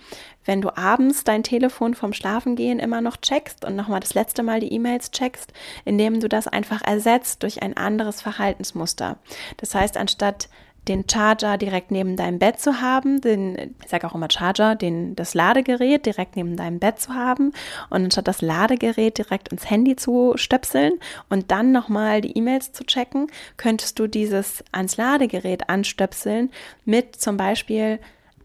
wenn 0.45 0.61
du 0.61 0.75
abends 0.75 1.23
dein 1.23 1.43
Telefon 1.43 1.93
vom 1.93 2.13
Schlafengehen 2.13 2.79
immer 2.79 3.01
noch 3.01 3.17
checkst 3.17 3.65
und 3.65 3.75
nochmal 3.75 3.99
das 3.99 4.13
letzte 4.13 4.43
Mal 4.43 4.59
die 4.59 4.73
E-Mails 4.73 5.11
checkst, 5.11 5.53
indem 5.85 6.19
du 6.19 6.27
das 6.27 6.47
einfach 6.47 6.81
ersetzt 6.81 7.43
durch 7.43 7.61
ein 7.61 7.77
anderes 7.77 8.21
Verhaltensmuster. 8.21 9.17
Das 9.57 9.73
heißt, 9.75 9.97
anstatt 9.97 10.49
den 10.87 11.05
Charger 11.09 11.57
direkt 11.57 11.91
neben 11.91 12.17
deinem 12.17 12.39
Bett 12.39 12.59
zu 12.59 12.81
haben, 12.81 13.21
den, 13.21 13.75
ich 13.81 13.89
sage 13.89 14.07
auch 14.07 14.15
immer 14.15 14.29
Charger, 14.29 14.75
den, 14.75 15.15
das 15.15 15.33
Ladegerät 15.33 16.05
direkt 16.05 16.35
neben 16.35 16.57
deinem 16.57 16.79
Bett 16.79 16.99
zu 16.99 17.13
haben 17.13 17.53
und 17.89 18.05
anstatt 18.05 18.27
das 18.27 18.41
Ladegerät 18.41 19.17
direkt 19.17 19.49
ins 19.49 19.69
Handy 19.69 19.95
zu 19.95 20.33
stöpseln 20.35 20.93
und 21.29 21.51
dann 21.51 21.71
nochmal 21.71 22.21
die 22.21 22.37
E-Mails 22.37 22.73
zu 22.73 22.83
checken, 22.83 23.27
könntest 23.57 23.99
du 23.99 24.07
dieses 24.07 24.63
ans 24.71 24.97
Ladegerät 24.97 25.69
anstöpseln 25.69 26.51
mit 26.85 27.15
zum 27.15 27.37
Beispiel 27.37 27.99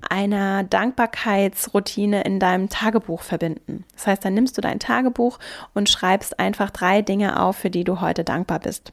einer 0.09 0.62
Dankbarkeitsroutine 0.62 2.22
in 2.22 2.38
deinem 2.38 2.68
Tagebuch 2.68 3.22
verbinden. 3.22 3.85
Das 3.94 4.07
heißt, 4.07 4.24
dann 4.24 4.35
nimmst 4.35 4.57
du 4.57 4.61
dein 4.61 4.79
Tagebuch 4.79 5.38
und 5.74 5.88
schreibst 5.88 6.38
einfach 6.38 6.70
drei 6.70 7.03
Dinge 7.03 7.42
auf, 7.42 7.57
für 7.57 7.70
die 7.70 7.85
du 7.85 8.01
heute 8.01 8.22
dankbar 8.22 8.61
bist. 8.61 8.92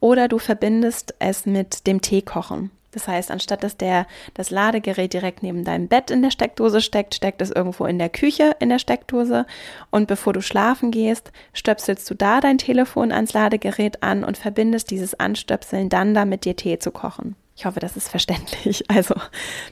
Oder 0.00 0.28
du 0.28 0.38
verbindest 0.38 1.14
es 1.18 1.46
mit 1.46 1.86
dem 1.86 2.00
Teekochen. 2.00 2.70
Das 2.92 3.08
heißt, 3.08 3.30
anstatt 3.30 3.64
dass 3.64 3.76
der, 3.76 4.06
das 4.34 4.50
Ladegerät 4.50 5.12
direkt 5.12 5.42
neben 5.42 5.64
deinem 5.64 5.88
Bett 5.88 6.10
in 6.10 6.22
der 6.22 6.30
Steckdose 6.30 6.82
steckt, 6.82 7.14
steckt 7.14 7.40
es 7.40 7.50
irgendwo 7.50 7.86
in 7.86 7.98
der 7.98 8.10
Küche 8.10 8.54
in 8.60 8.68
der 8.68 8.78
Steckdose. 8.78 9.46
Und 9.90 10.06
bevor 10.06 10.34
du 10.34 10.42
schlafen 10.42 10.90
gehst, 10.90 11.32
stöpselst 11.54 12.08
du 12.10 12.14
da 12.14 12.40
dein 12.40 12.58
Telefon 12.58 13.10
ans 13.10 13.32
Ladegerät 13.32 14.02
an 14.02 14.24
und 14.24 14.36
verbindest 14.36 14.90
dieses 14.90 15.18
Anstöpseln 15.18 15.88
dann 15.88 16.12
damit, 16.12 16.44
dir 16.44 16.54
Tee 16.54 16.78
zu 16.78 16.90
kochen. 16.90 17.34
Ich 17.62 17.66
hoffe, 17.66 17.78
das 17.78 17.96
ist 17.96 18.08
verständlich. 18.08 18.82
Also 18.88 19.14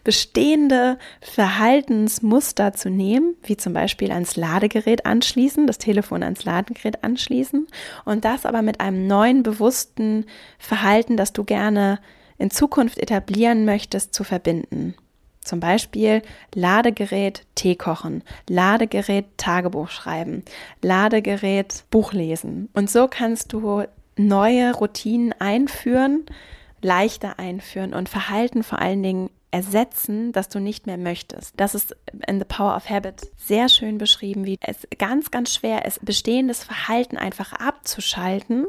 bestehende 0.05 0.96
Verhaltensmuster 1.20 2.72
zu 2.72 2.88
nehmen, 2.88 3.35
wie 3.42 3.57
zum 3.57 3.72
Beispiel 3.72 4.12
ans 4.12 4.37
Ladegerät 4.37 5.07
anschließen, 5.07 5.66
das 5.66 5.79
Telefon 5.79 6.22
ans 6.22 6.44
Ladegerät 6.44 7.03
anschließen 7.03 7.66
und 8.05 8.24
das 8.24 8.46
aber 8.46 8.62
mit 8.62 8.81
einem 8.81 9.09
neuen 9.09 9.42
bewussten 9.42 10.26
Verhalten, 10.61 11.16
das 11.16 11.33
du 11.33 11.42
gerne 11.42 11.98
in 12.38 12.53
Zukunft 12.53 12.96
etablieren 12.96 13.64
möchtest, 13.64 14.14
zu 14.14 14.22
verbinden. 14.22 14.94
Zum 15.40 15.59
Beispiel 15.59 16.22
Ladegerät 16.55 17.44
Tee 17.57 17.74
kochen, 17.74 18.22
Ladegerät 18.48 19.26
Tagebuch 19.37 19.88
schreiben, 19.88 20.44
Ladegerät 20.81 21.83
Buch 21.90 22.12
lesen. 22.12 22.68
Und 22.72 22.88
so 22.88 23.09
kannst 23.09 23.53
du 23.53 23.83
neue 24.16 24.72
Routinen 24.76 25.35
einführen, 25.40 26.24
leichter 26.82 27.38
einführen 27.38 27.94
und 27.94 28.08
Verhalten 28.08 28.62
vor 28.62 28.78
allen 28.80 29.02
Dingen 29.02 29.30
ersetzen, 29.50 30.32
dass 30.32 30.48
du 30.48 30.60
nicht 30.60 30.86
mehr 30.86 30.96
möchtest. 30.96 31.54
Das 31.56 31.74
ist 31.74 31.96
in 32.26 32.38
The 32.38 32.44
Power 32.44 32.76
of 32.76 32.88
Habit 32.88 33.30
sehr 33.36 33.68
schön 33.68 33.98
beschrieben, 33.98 34.44
wie 34.46 34.58
es 34.60 34.86
ganz, 34.98 35.30
ganz 35.30 35.52
schwer 35.52 35.84
ist, 35.84 36.04
bestehendes 36.04 36.62
Verhalten 36.62 37.16
einfach 37.16 37.52
abzuschalten 37.52 38.66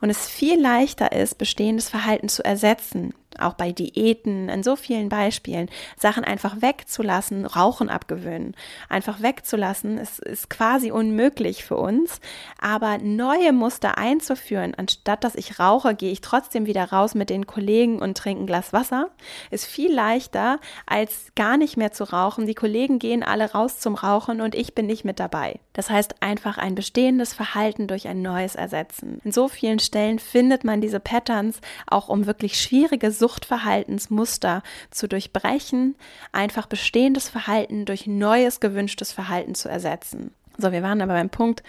und 0.00 0.10
es 0.10 0.26
viel 0.26 0.60
leichter 0.60 1.12
ist, 1.12 1.38
bestehendes 1.38 1.88
Verhalten 1.88 2.28
zu 2.28 2.44
ersetzen 2.44 3.14
auch 3.38 3.54
bei 3.54 3.72
Diäten, 3.72 4.48
in 4.48 4.62
so 4.62 4.76
vielen 4.76 5.08
Beispielen, 5.08 5.68
Sachen 5.96 6.24
einfach 6.24 6.60
wegzulassen, 6.60 7.46
Rauchen 7.46 7.88
abgewöhnen, 7.88 8.54
einfach 8.88 9.22
wegzulassen, 9.22 9.98
ist, 9.98 10.20
ist 10.20 10.50
quasi 10.50 10.90
unmöglich 10.90 11.64
für 11.64 11.76
uns. 11.76 12.20
Aber 12.60 12.98
neue 12.98 13.52
Muster 13.52 13.98
einzuführen, 13.98 14.74
anstatt 14.76 15.24
dass 15.24 15.34
ich 15.34 15.58
rauche, 15.58 15.94
gehe 15.94 16.12
ich 16.12 16.20
trotzdem 16.20 16.66
wieder 16.66 16.84
raus 16.84 17.14
mit 17.14 17.30
den 17.30 17.46
Kollegen 17.46 18.00
und 18.00 18.16
trinke 18.16 18.44
ein 18.44 18.46
Glas 18.46 18.72
Wasser, 18.72 19.10
ist 19.50 19.66
viel 19.66 19.92
leichter, 19.92 20.58
als 20.86 21.32
gar 21.34 21.56
nicht 21.56 21.76
mehr 21.76 21.92
zu 21.92 22.04
rauchen. 22.04 22.46
Die 22.46 22.54
Kollegen 22.54 22.98
gehen 22.98 23.22
alle 23.22 23.52
raus 23.52 23.78
zum 23.78 23.94
Rauchen 23.94 24.40
und 24.40 24.54
ich 24.54 24.74
bin 24.74 24.86
nicht 24.86 25.04
mit 25.04 25.20
dabei. 25.20 25.60
Das 25.72 25.90
heißt 25.90 26.22
einfach 26.22 26.58
ein 26.58 26.74
bestehendes 26.74 27.34
Verhalten 27.34 27.86
durch 27.86 28.06
ein 28.06 28.22
neues 28.22 28.54
ersetzen. 28.54 29.20
In 29.24 29.32
so 29.32 29.48
vielen 29.48 29.78
Stellen 29.78 30.18
findet 30.18 30.64
man 30.64 30.80
diese 30.80 31.00
Patterns 31.00 31.60
auch 31.86 32.08
um 32.08 32.26
wirklich 32.26 32.60
schwierige 32.60 33.10
Suchtverhaltensmuster 33.24 34.62
zu 34.90 35.08
durchbrechen, 35.08 35.96
einfach 36.30 36.66
bestehendes 36.66 37.30
Verhalten 37.30 37.86
durch 37.86 38.06
neues 38.06 38.60
gewünschtes 38.60 39.12
Verhalten 39.12 39.54
zu 39.54 39.70
ersetzen. 39.70 40.34
So, 40.58 40.72
wir 40.72 40.82
waren 40.82 41.00
aber 41.00 41.14
beim 41.14 41.30
Punkt 41.30 41.62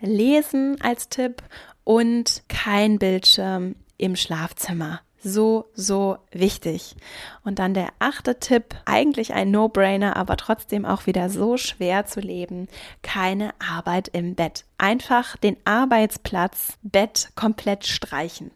Lesen 0.00 0.80
als 0.80 1.10
Tipp 1.10 1.42
und 1.84 2.44
kein 2.48 2.98
Bildschirm 2.98 3.74
im 3.98 4.16
Schlafzimmer. 4.16 5.00
So, 5.22 5.66
so 5.74 6.16
wichtig. 6.30 6.96
Und 7.44 7.58
dann 7.58 7.74
der 7.74 7.88
achte 7.98 8.40
Tipp, 8.40 8.74
eigentlich 8.86 9.34
ein 9.34 9.50
No-Brainer, 9.50 10.16
aber 10.16 10.38
trotzdem 10.38 10.86
auch 10.86 11.06
wieder 11.06 11.28
so 11.28 11.58
schwer 11.58 12.06
zu 12.06 12.20
leben. 12.20 12.68
Keine 13.02 13.52
Arbeit 13.60 14.08
im 14.08 14.34
Bett. 14.34 14.64
Einfach 14.78 15.36
den 15.36 15.58
Arbeitsplatz 15.66 16.78
Bett 16.82 17.32
komplett 17.36 17.84
streichen. 17.84 18.50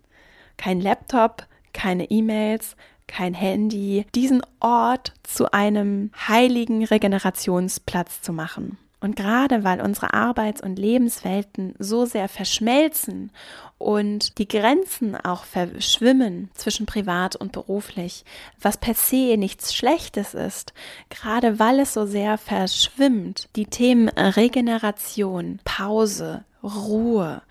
Kein 0.56 0.80
Laptop, 0.80 1.46
keine 1.76 2.10
E-Mails, 2.10 2.74
kein 3.06 3.34
Handy, 3.34 4.06
diesen 4.14 4.42
Ort 4.60 5.12
zu 5.22 5.52
einem 5.52 6.10
heiligen 6.26 6.84
Regenerationsplatz 6.84 8.22
zu 8.22 8.32
machen. 8.32 8.78
Und 8.98 9.14
gerade 9.14 9.62
weil 9.62 9.82
unsere 9.82 10.14
Arbeits- 10.14 10.62
und 10.62 10.78
Lebenswelten 10.78 11.74
so 11.78 12.06
sehr 12.06 12.28
verschmelzen 12.28 13.30
und 13.78 14.38
die 14.38 14.48
Grenzen 14.48 15.14
auch 15.14 15.44
verschwimmen 15.44 16.50
zwischen 16.54 16.86
privat 16.86 17.36
und 17.36 17.52
beruflich, 17.52 18.24
was 18.60 18.78
per 18.78 18.94
se 18.94 19.36
nichts 19.36 19.74
Schlechtes 19.74 20.32
ist, 20.32 20.72
gerade 21.10 21.58
weil 21.58 21.80
es 21.80 21.92
so 21.92 22.06
sehr 22.06 22.38
verschwimmt, 22.38 23.48
die 23.54 23.66
Themen 23.66 24.08
Regeneration, 24.08 25.60
Pause, 25.64 26.44
Ruhe 26.62 27.42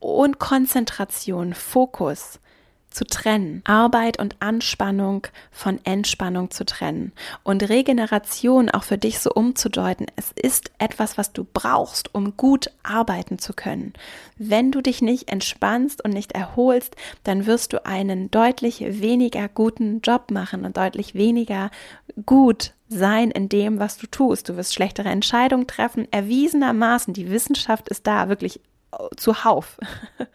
und 0.00 0.40
Konzentration, 0.40 1.54
Fokus, 1.54 2.40
zu 2.90 3.04
trennen, 3.04 3.62
Arbeit 3.64 4.18
und 4.18 4.36
Anspannung 4.40 5.26
von 5.50 5.78
Entspannung 5.84 6.50
zu 6.50 6.64
trennen 6.64 7.12
und 7.42 7.68
Regeneration 7.68 8.70
auch 8.70 8.84
für 8.84 8.98
dich 8.98 9.20
so 9.20 9.30
umzudeuten. 9.30 10.06
Es 10.16 10.32
ist 10.32 10.70
etwas, 10.78 11.18
was 11.18 11.32
du 11.32 11.44
brauchst, 11.44 12.14
um 12.14 12.36
gut 12.36 12.70
arbeiten 12.82 13.38
zu 13.38 13.52
können. 13.52 13.92
Wenn 14.36 14.72
du 14.72 14.80
dich 14.80 15.02
nicht 15.02 15.30
entspannst 15.30 16.02
und 16.04 16.12
nicht 16.12 16.32
erholst, 16.32 16.96
dann 17.24 17.46
wirst 17.46 17.72
du 17.72 17.84
einen 17.84 18.30
deutlich 18.30 18.80
weniger 18.80 19.48
guten 19.48 20.00
Job 20.00 20.30
machen 20.30 20.64
und 20.64 20.76
deutlich 20.76 21.14
weniger 21.14 21.70
gut 22.26 22.72
sein 22.88 23.30
in 23.30 23.48
dem, 23.48 23.78
was 23.78 23.98
du 23.98 24.06
tust. 24.06 24.48
Du 24.48 24.56
wirst 24.56 24.74
schlechtere 24.74 25.08
Entscheidungen 25.08 25.66
treffen, 25.66 26.10
erwiesenermaßen. 26.10 27.12
Die 27.12 27.30
Wissenschaft 27.30 27.88
ist 27.88 28.06
da 28.06 28.28
wirklich 28.28 28.60
zuhauf. 29.16 29.78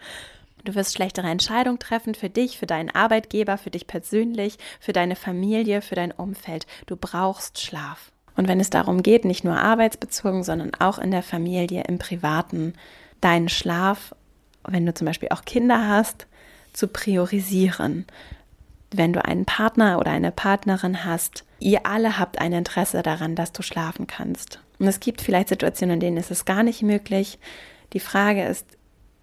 Du 0.64 0.76
wirst 0.76 0.96
schlechtere 0.96 1.28
Entscheidungen 1.28 1.80
treffen 1.80 2.16
für 2.16 2.30
dich, 2.30 2.58
für 2.58 2.66
deinen 2.66 2.90
Arbeitgeber, 2.90 3.58
für 3.58 3.70
dich 3.70 3.86
persönlich, 3.86 4.58
für 4.80 4.94
deine 4.94 5.18
Familie, 5.18 5.82
für 5.82 5.96
dein 5.96 6.12
Umfeld. 6.12 6.66
Du 6.86 6.96
brauchst 6.96 7.60
Schlaf. 7.60 8.12
Und 8.36 8.48
wenn 8.48 8.60
es 8.60 8.70
darum 8.70 9.04
geht, 9.04 9.26
nicht 9.26 9.44
nur 9.44 9.58
arbeitsbezogen, 9.58 10.44
sondern 10.44 10.74
auch 10.76 11.00
in 11.00 11.12
der 11.12 11.22
Familie, 11.22 11.84
im 11.88 12.00
Privaten, 12.00 12.74
deinen 13.20 13.50
Schlaf, 13.50 14.16
wenn 14.66 14.86
du 14.86 14.94
zum 14.94 15.06
Beispiel 15.06 15.30
auch 15.30 15.44
Kinder 15.44 15.88
hast, 15.88 16.28
zu 16.72 16.88
priorisieren. 16.88 18.06
Wenn 18.90 19.14
du 19.14 19.24
einen 19.24 19.46
Partner 19.46 20.00
oder 20.00 20.12
eine 20.12 20.32
Partnerin 20.32 21.04
hast, 21.04 21.44
ihr 21.60 21.86
alle 21.86 22.18
habt 22.18 22.40
ein 22.40 22.54
Interesse 22.54 23.04
daran, 23.04 23.36
dass 23.36 23.52
du 23.52 23.64
schlafen 23.64 24.08
kannst. 24.08 24.60
Und 24.80 24.88
es 24.88 25.00
gibt 25.00 25.22
vielleicht 25.22 25.50
Situationen, 25.50 25.96
in 25.96 26.00
denen 26.00 26.18
ist 26.18 26.32
es 26.32 26.46
gar 26.46 26.64
nicht 26.64 26.82
möglich. 26.82 27.38
Die 27.94 28.00
Frage 28.00 28.46
ist, 28.46 28.66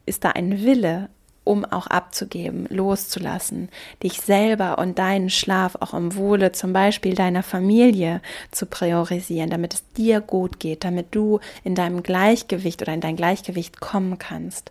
ist 0.07 0.25
da 0.25 0.31
ein 0.31 0.63
Wille, 0.65 1.09
um 1.51 1.65
auch 1.65 1.89
abzugeben, 1.89 2.69
loszulassen, 2.71 3.71
dich 4.05 4.21
selber 4.21 4.79
und 4.79 5.01
deinen 5.01 5.31
Schlaf 5.31 5.77
auch 5.81 5.95
im 5.95 6.15
Wohle 6.15 6.53
zum 6.53 6.73
Beispiel 6.73 7.17
deiner 7.17 7.43
Familie 7.43 8.23
zu 8.53 8.67
priorisieren, 8.67 9.51
damit 9.51 9.75
es 9.75 9.85
dir 9.95 10.21
gut 10.21 10.61
geht, 10.61 10.85
damit 10.85 11.09
du 11.11 11.41
in 11.65 11.75
deinem 11.75 12.05
Gleichgewicht 12.05 12.83
oder 12.83 12.95
in 12.95 13.01
dein 13.01 13.17
Gleichgewicht 13.17 13.81
kommen 13.81 14.21
kannst. 14.21 14.71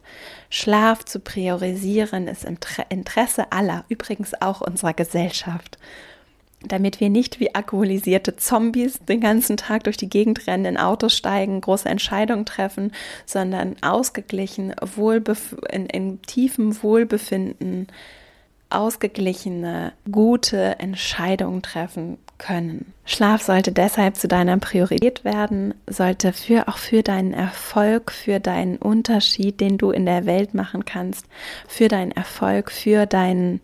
Schlaf 0.50 1.04
zu 1.04 1.20
priorisieren 1.20 2.30
ist 2.30 2.46
im 2.46 2.58
Interesse 2.88 3.52
aller, 3.52 3.84
übrigens 3.90 4.42
auch 4.42 4.62
unserer 4.62 4.94
Gesellschaft 4.94 5.78
damit 6.62 7.00
wir 7.00 7.10
nicht 7.10 7.40
wie 7.40 7.56
alkoholisierte 7.56 8.36
Zombies 8.36 9.00
den 9.08 9.22
ganzen 9.22 9.58
Tag 9.58 9.86
durch 9.86 9.98
die 9.98 10.10
Gegend 10.10 10.46
rennen, 10.46 10.66
in 10.66 10.78
Autos 10.78 11.16
steigen, 11.16 11.62
große 11.62 11.88
Entscheidungen 11.88 12.46
treffen, 12.46 12.92
sondern 13.26 13.78
ausgeglichen, 13.82 14.74
wohlbef 14.96 15.56
in, 15.72 15.86
in 15.86 16.22
tiefem 16.24 16.82
Wohlbefinden, 16.84 17.88
ausgeglichene, 18.70 19.94
gute 20.12 20.80
Entscheidungen 20.80 21.62
treffen 21.62 22.18
können. 22.38 22.94
Schlaf 23.06 23.42
sollte 23.42 23.72
deshalb 23.72 24.16
zu 24.16 24.28
deiner 24.28 24.58
Priorität 24.58 25.24
werden, 25.24 25.74
sollte 25.88 26.34
für 26.34 26.68
auch 26.68 26.78
für 26.78 27.02
deinen 27.02 27.34
Erfolg, 27.34 28.12
für 28.12 28.40
deinen 28.40 28.78
Unterschied, 28.78 29.60
den 29.60 29.78
du 29.78 29.92
in 29.92 30.06
der 30.06 30.26
Welt 30.26 30.54
machen 30.54 30.86
kannst, 30.86 31.26
für 31.68 31.88
deinen 31.88 32.12
Erfolg, 32.12 32.72
für 32.72 33.06
dein, 33.08 33.60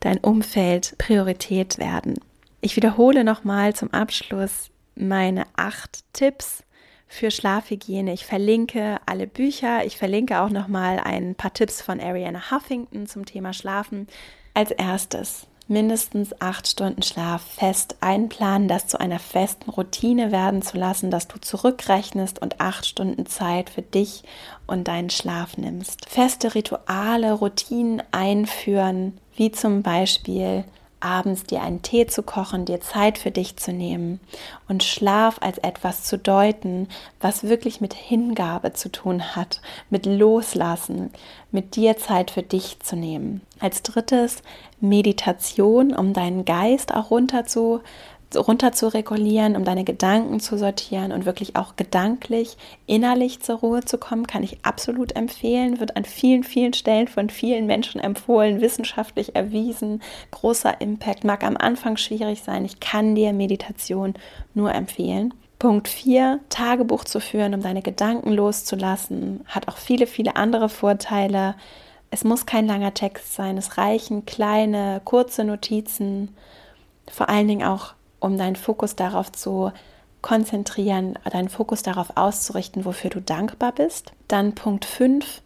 dein 0.00 0.18
Umfeld 0.18 0.96
Priorität 0.98 1.78
werden. 1.78 2.14
Ich 2.62 2.76
wiederhole 2.76 3.24
nochmal 3.24 3.74
zum 3.74 3.92
Abschluss 3.92 4.70
meine 4.94 5.46
acht 5.56 6.04
Tipps 6.12 6.62
für 7.08 7.30
Schlafhygiene. 7.30 8.12
Ich 8.12 8.26
verlinke 8.26 8.98
alle 9.06 9.26
Bücher. 9.26 9.84
Ich 9.86 9.96
verlinke 9.96 10.40
auch 10.40 10.50
nochmal 10.50 11.00
ein 11.00 11.34
paar 11.34 11.54
Tipps 11.54 11.80
von 11.80 12.00
Ariana 12.00 12.50
Huffington 12.50 13.06
zum 13.06 13.24
Thema 13.24 13.54
Schlafen. 13.54 14.06
Als 14.52 14.70
erstes 14.72 15.46
mindestens 15.68 16.38
acht 16.40 16.68
Stunden 16.68 17.02
Schlaf 17.02 17.42
fest 17.42 17.96
einplanen, 18.00 18.68
das 18.68 18.88
zu 18.88 19.00
einer 19.00 19.20
festen 19.20 19.70
Routine 19.70 20.32
werden 20.32 20.62
zu 20.62 20.76
lassen, 20.76 21.10
dass 21.10 21.28
du 21.28 21.40
zurückrechnest 21.40 22.42
und 22.42 22.60
acht 22.60 22.84
Stunden 22.84 23.24
Zeit 23.24 23.70
für 23.70 23.82
dich 23.82 24.24
und 24.66 24.88
deinen 24.88 25.10
Schlaf 25.10 25.56
nimmst. 25.56 26.08
Feste 26.08 26.54
Rituale, 26.54 27.32
Routinen 27.32 28.02
einführen, 28.10 29.18
wie 29.36 29.52
zum 29.52 29.82
Beispiel 29.82 30.64
abends 31.00 31.44
dir 31.44 31.62
einen 31.62 31.82
Tee 31.82 32.06
zu 32.06 32.22
kochen, 32.22 32.64
dir 32.64 32.80
Zeit 32.80 33.18
für 33.18 33.30
dich 33.30 33.56
zu 33.56 33.72
nehmen 33.72 34.20
und 34.68 34.82
Schlaf 34.82 35.38
als 35.40 35.58
etwas 35.58 36.04
zu 36.04 36.18
deuten, 36.18 36.88
was 37.20 37.44
wirklich 37.44 37.80
mit 37.80 37.94
Hingabe 37.94 38.72
zu 38.72 38.90
tun 38.90 39.34
hat, 39.34 39.60
mit 39.90 40.06
Loslassen, 40.06 41.10
mit 41.50 41.76
dir 41.76 41.96
Zeit 41.96 42.30
für 42.30 42.42
dich 42.42 42.80
zu 42.80 42.96
nehmen. 42.96 43.40
Als 43.58 43.82
drittes 43.82 44.42
Meditation, 44.80 45.94
um 45.94 46.12
deinen 46.12 46.44
Geist 46.44 46.94
auch 46.94 47.10
runter 47.10 47.44
zu 47.44 47.80
runter 48.36 48.72
zu 48.72 48.88
regulieren, 48.92 49.56
um 49.56 49.64
deine 49.64 49.84
Gedanken 49.84 50.40
zu 50.40 50.56
sortieren 50.56 51.12
und 51.12 51.26
wirklich 51.26 51.56
auch 51.56 51.76
gedanklich, 51.76 52.56
innerlich 52.86 53.40
zur 53.40 53.58
Ruhe 53.58 53.84
zu 53.84 53.98
kommen, 53.98 54.26
kann 54.26 54.42
ich 54.42 54.64
absolut 54.64 55.16
empfehlen, 55.16 55.80
wird 55.80 55.96
an 55.96 56.04
vielen, 56.04 56.44
vielen 56.44 56.72
Stellen 56.72 57.08
von 57.08 57.30
vielen 57.30 57.66
Menschen 57.66 58.00
empfohlen, 58.00 58.60
wissenschaftlich 58.60 59.34
erwiesen, 59.34 60.02
großer 60.30 60.80
Impact, 60.80 61.24
mag 61.24 61.44
am 61.44 61.56
Anfang 61.56 61.96
schwierig 61.96 62.42
sein, 62.42 62.64
ich 62.64 62.80
kann 62.80 63.14
dir 63.14 63.32
Meditation 63.32 64.14
nur 64.54 64.72
empfehlen. 64.72 65.34
Punkt 65.58 65.88
4, 65.88 66.40
Tagebuch 66.48 67.04
zu 67.04 67.20
führen, 67.20 67.52
um 67.52 67.60
deine 67.60 67.82
Gedanken 67.82 68.32
loszulassen, 68.32 69.44
hat 69.46 69.68
auch 69.68 69.76
viele, 69.76 70.06
viele 70.06 70.36
andere 70.36 70.70
Vorteile. 70.70 71.54
Es 72.10 72.24
muss 72.24 72.46
kein 72.46 72.66
langer 72.66 72.94
Text 72.94 73.34
sein, 73.34 73.58
es 73.58 73.76
reichen 73.76 74.24
kleine, 74.24 75.02
kurze 75.04 75.44
Notizen, 75.44 76.34
vor 77.10 77.28
allen 77.28 77.46
Dingen 77.46 77.64
auch 77.64 77.94
um 78.20 78.38
deinen 78.38 78.56
Fokus 78.56 78.96
darauf 78.96 79.32
zu 79.32 79.72
konzentrieren, 80.22 81.18
deinen 81.30 81.48
Fokus 81.48 81.82
darauf 81.82 82.16
auszurichten, 82.16 82.84
wofür 82.84 83.10
du 83.10 83.20
dankbar 83.20 83.72
bist. 83.72 84.12
Dann 84.28 84.54
Punkt 84.54 84.84
5, 84.84 85.42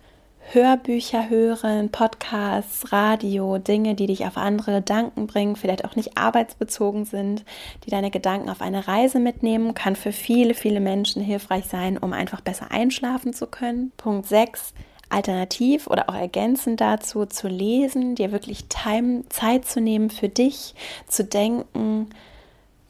Hörbücher 0.53 1.31
hören, 1.31 1.91
Podcasts, 1.91 2.93
Radio, 2.93 3.59
Dinge, 3.59 3.95
die 3.95 4.07
dich 4.07 4.27
auf 4.27 4.37
andere 4.37 4.77
Gedanken 4.77 5.27
bringen, 5.27 5.57
vielleicht 5.57 5.85
auch 5.85 5.97
nicht 5.97 6.19
arbeitsbezogen 6.19 7.07
sind, 7.07 7.45
die 7.85 7.91
deine 7.91 8.11
Gedanken 8.11 8.51
auf 8.51 8.61
eine 8.61 8.87
Reise 8.87 9.21
mitnehmen, 9.21 9.75
kann 9.75 9.97
für 9.97 10.13
viele, 10.13 10.55
viele 10.55 10.81
Menschen 10.81 11.23
hilfreich 11.23 11.65
sein, 11.65 11.97
um 11.97 12.13
einfach 12.13 12.41
besser 12.41 12.71
einschlafen 12.71 13.33
zu 13.33 13.47
können. 13.47 13.93
Punkt 13.97 14.27
6, 14.27 14.75
alternativ 15.09 15.87
oder 15.87 16.09
auch 16.09 16.15
ergänzend 16.15 16.81
dazu 16.81 17.27
zu 17.27 17.49
lesen, 17.49 18.15
dir 18.15 18.31
wirklich 18.31 18.67
Time, 18.69 19.25
Zeit 19.31 19.65
zu 19.65 19.81
nehmen 19.81 20.11
für 20.11 20.29
dich, 20.29 20.75
zu 21.09 21.25
denken, 21.25 22.11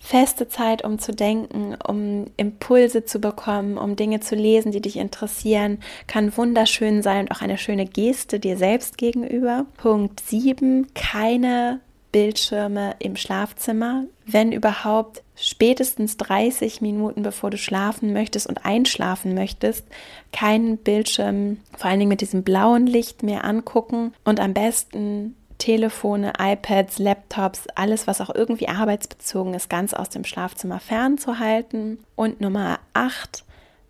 feste 0.05 0.49
Zeit, 0.49 0.85
um 0.85 0.99
zu 0.99 1.13
denken, 1.13 1.77
um 1.87 2.27
Impulse 2.37 3.05
zu 3.07 3.21
bekommen, 3.21 3.79
um 3.79 3.97
Dinge 3.97 4.21
zu 4.21 4.35
lesen, 4.35 4.71
die 4.71 4.83
dich 4.83 4.99
interessieren, 4.99 5.79
kann 6.07 6.37
wunderschön 6.37 7.03
sein 7.03 7.23
und 7.23 7.33
auch 7.33 7.41
eine 7.41 7.57
schöne 7.57 7.87
Geste 7.87 8.39
dir 8.39 8.59
selbst 8.59 8.99
gegenüber. 8.99 9.65
Punkt 9.79 10.21
7, 10.21 10.89
keine 10.95 11.81
Bildschirme 12.13 12.95
im 12.99 13.17
Schlafzimmer, 13.17 14.05
wenn 14.27 14.53
überhaupt 14.53 15.23
spätestens 15.37 16.19
30 16.19 16.83
Minuten 16.83 17.23
bevor 17.23 17.51
du 17.51 17.57
schlafen 17.57 18.13
möchtest 18.13 18.47
und 18.47 18.65
einschlafen 18.65 19.35
möchtest, 19.35 19.87
keinen 20.33 20.77
Bildschirm, 20.77 21.57
vor 21.77 21.91
allen 21.91 21.99
Dingen 21.99 22.11
mit 22.11 22.21
diesem 22.21 22.45
blauen 22.45 22.87
Licht 22.87 23.23
mehr 23.23 23.45
angucken 23.45 24.13
und 24.23 24.39
am 24.39 24.53
besten 24.53 25.35
Telefone, 25.59 26.33
iPads, 26.39 26.99
Laptops, 26.99 27.69
alles, 27.75 28.07
was 28.07 28.21
auch 28.21 28.35
irgendwie 28.35 28.69
arbeitsbezogen 28.69 29.55
ist, 29.55 29.71
ganz 29.71 29.95
aus 29.95 30.11
dem 30.11 30.25
Schlafzimmer 30.25 30.81
fernzuhalten. 30.81 31.99
Und 32.17 32.41
Nummer 32.41 32.81
8, 32.93 33.45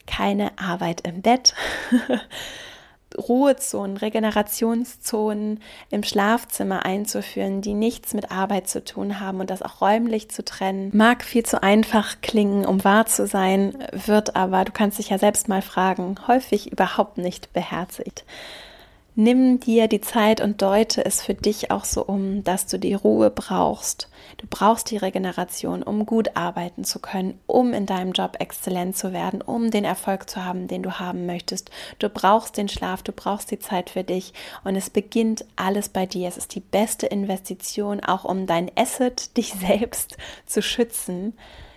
keine 0.06 0.58
Arbeit 0.58 1.06
im 1.06 1.22
Bett. 1.22 1.54
Ruhezonen, 3.16 3.96
Regenerationszonen 3.96 5.60
im 5.90 6.02
Schlafzimmer 6.02 6.84
einzuführen, 6.84 7.60
die 7.62 7.74
nichts 7.74 8.14
mit 8.14 8.30
Arbeit 8.30 8.68
zu 8.68 8.84
tun 8.84 9.20
haben 9.20 9.40
und 9.40 9.50
das 9.50 9.62
auch 9.62 9.80
räumlich 9.80 10.30
zu 10.30 10.44
trennen. 10.44 10.90
Mag 10.92 11.24
viel 11.24 11.44
zu 11.44 11.62
einfach 11.62 12.16
klingen, 12.22 12.66
um 12.66 12.82
wahr 12.84 13.06
zu 13.06 13.26
sein, 13.26 13.74
wird 13.92 14.36
aber, 14.36 14.64
du 14.64 14.72
kannst 14.72 14.98
dich 14.98 15.10
ja 15.10 15.18
selbst 15.18 15.48
mal 15.48 15.62
fragen, 15.62 16.16
häufig 16.26 16.72
überhaupt 16.72 17.18
nicht 17.18 17.52
beherzigt. 17.52 18.24
Nimm 19.16 19.60
dir 19.60 19.86
die 19.86 20.00
Zeit 20.00 20.40
und 20.40 20.60
deute 20.60 21.04
es 21.04 21.22
für 21.22 21.34
dich 21.34 21.70
auch 21.70 21.84
so 21.84 22.04
um, 22.04 22.42
dass 22.42 22.66
du 22.66 22.80
die 22.80 22.94
Ruhe 22.94 23.30
brauchst. 23.30 24.08
Du 24.38 24.46
brauchst 24.50 24.90
die 24.90 24.96
Regeneration, 24.96 25.84
um 25.84 26.04
gut 26.04 26.36
arbeiten 26.36 26.82
zu 26.82 26.98
können, 26.98 27.38
um 27.46 27.72
in 27.72 27.86
deinem 27.86 28.10
Job 28.10 28.38
exzellent 28.40 28.96
zu 28.96 29.12
werden, 29.12 29.40
um 29.40 29.70
den 29.70 29.84
Erfolg 29.84 30.28
zu 30.28 30.44
haben, 30.44 30.66
den 30.66 30.82
du 30.82 30.98
haben 30.98 31.26
möchtest. 31.26 31.70
Du 32.00 32.08
brauchst 32.08 32.56
den 32.56 32.68
Schlaf, 32.68 33.04
du 33.04 33.12
brauchst 33.12 33.52
die 33.52 33.60
Zeit 33.60 33.90
für 33.90 34.02
dich 34.02 34.32
und 34.64 34.74
es 34.74 34.90
beginnt 34.90 35.44
alles 35.54 35.88
bei 35.88 36.06
dir. 36.06 36.26
Es 36.26 36.36
ist 36.36 36.52
die 36.56 36.60
beste 36.60 37.06
Investition, 37.06 38.00
auch 38.00 38.24
um 38.24 38.46
dein 38.48 38.68
Asset, 38.74 39.36
dich 39.36 39.52
selbst 39.52 40.16
zu 40.44 40.60
schützen 40.60 41.34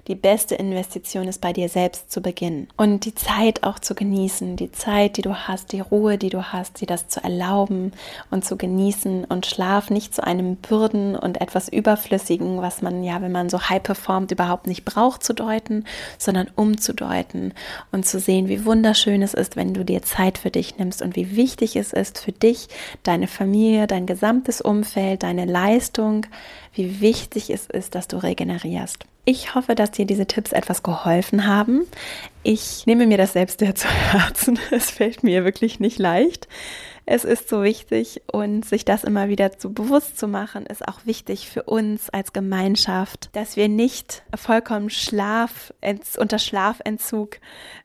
die 0.07 0.15
beste 0.15 0.55
Investition 0.55 1.27
ist, 1.27 1.41
bei 1.41 1.51
dir 1.51 1.67
selbst 1.67 2.11
zu 2.11 2.21
beginnen. 2.21 2.67
Und 2.77 3.05
die 3.05 3.13
Zeit 3.13 3.63
auch 3.63 3.79
zu 3.79 3.93
genießen, 3.93 4.55
die 4.55 4.71
Zeit, 4.71 5.17
die 5.17 5.21
du 5.21 5.35
hast, 5.35 5.73
die 5.73 5.81
Ruhe, 5.81 6.17
die 6.17 6.29
du 6.29 6.43
hast, 6.53 6.79
dir 6.79 6.87
das 6.87 7.09
zu 7.09 7.21
erlauben 7.21 7.91
und 8.31 8.45
zu 8.45 8.57
genießen. 8.57 9.25
Und 9.25 9.45
Schlaf 9.45 9.89
nicht 9.89 10.15
zu 10.15 10.23
einem 10.23 10.55
Bürden 10.55 11.15
und 11.15 11.41
etwas 11.41 11.67
Überflüssigen, 11.67 12.61
was 12.61 12.81
man 12.81 13.03
ja, 13.03 13.21
wenn 13.21 13.31
man 13.31 13.49
so 13.49 13.69
high 13.69 13.83
performt, 13.83 14.31
überhaupt 14.31 14.67
nicht 14.67 14.85
braucht 14.85 15.23
zu 15.23 15.33
deuten, 15.33 15.83
sondern 16.17 16.49
umzudeuten 16.55 17.53
und 17.91 18.05
zu 18.05 18.19
sehen, 18.19 18.47
wie 18.47 18.65
wunderschön 18.65 19.21
es 19.21 19.33
ist, 19.33 19.55
wenn 19.57 19.73
du 19.73 19.83
dir 19.83 20.01
Zeit 20.03 20.37
für 20.37 20.51
dich 20.51 20.77
nimmst 20.77 21.01
und 21.01 21.15
wie 21.15 21.35
wichtig 21.35 21.75
es 21.75 21.91
ist 21.91 22.19
für 22.19 22.31
dich, 22.31 22.69
deine 23.03 23.27
Familie, 23.27 23.87
dein 23.87 24.05
gesamtes 24.05 24.61
Umfeld, 24.61 25.23
deine 25.23 25.45
Leistung, 25.45 26.25
wie 26.77 27.01
wichtig 27.01 27.49
es 27.49 27.67
ist, 27.67 27.95
dass 27.95 28.07
du 28.07 28.17
regenerierst. 28.17 29.05
Ich 29.25 29.55
hoffe, 29.55 29.75
dass 29.75 29.91
dir 29.91 30.05
diese 30.05 30.25
Tipps 30.25 30.53
etwas 30.53 30.83
geholfen 30.83 31.45
haben. 31.45 31.85
Ich 32.43 32.85
nehme 32.85 33.05
mir 33.07 33.17
das 33.17 33.33
selbst 33.33 33.59
sehr 33.59 33.75
zu 33.75 33.89
Herzen. 33.89 34.57
Es 34.71 34.89
fällt 34.89 35.21
mir 35.21 35.43
wirklich 35.43 35.81
nicht 35.81 35.99
leicht. 35.99 36.47
Es 37.09 37.23
ist 37.23 37.47
so 37.47 37.63
wichtig 37.63 38.21
und 38.29 38.65
sich 38.65 38.83
das 38.83 39.05
immer 39.05 39.29
wieder 39.29 39.57
zu 39.57 39.73
bewusst 39.73 40.19
zu 40.19 40.27
machen, 40.27 40.65
ist 40.65 40.85
auch 40.85 41.05
wichtig 41.05 41.49
für 41.49 41.63
uns 41.63 42.09
als 42.09 42.33
Gemeinschaft, 42.33 43.29
dass 43.31 43.55
wir 43.55 43.69
nicht 43.69 44.23
vollkommen 44.35 44.89
Schlaf, 44.89 45.73
unter 46.17 46.37
Schlafentzug 46.37 47.37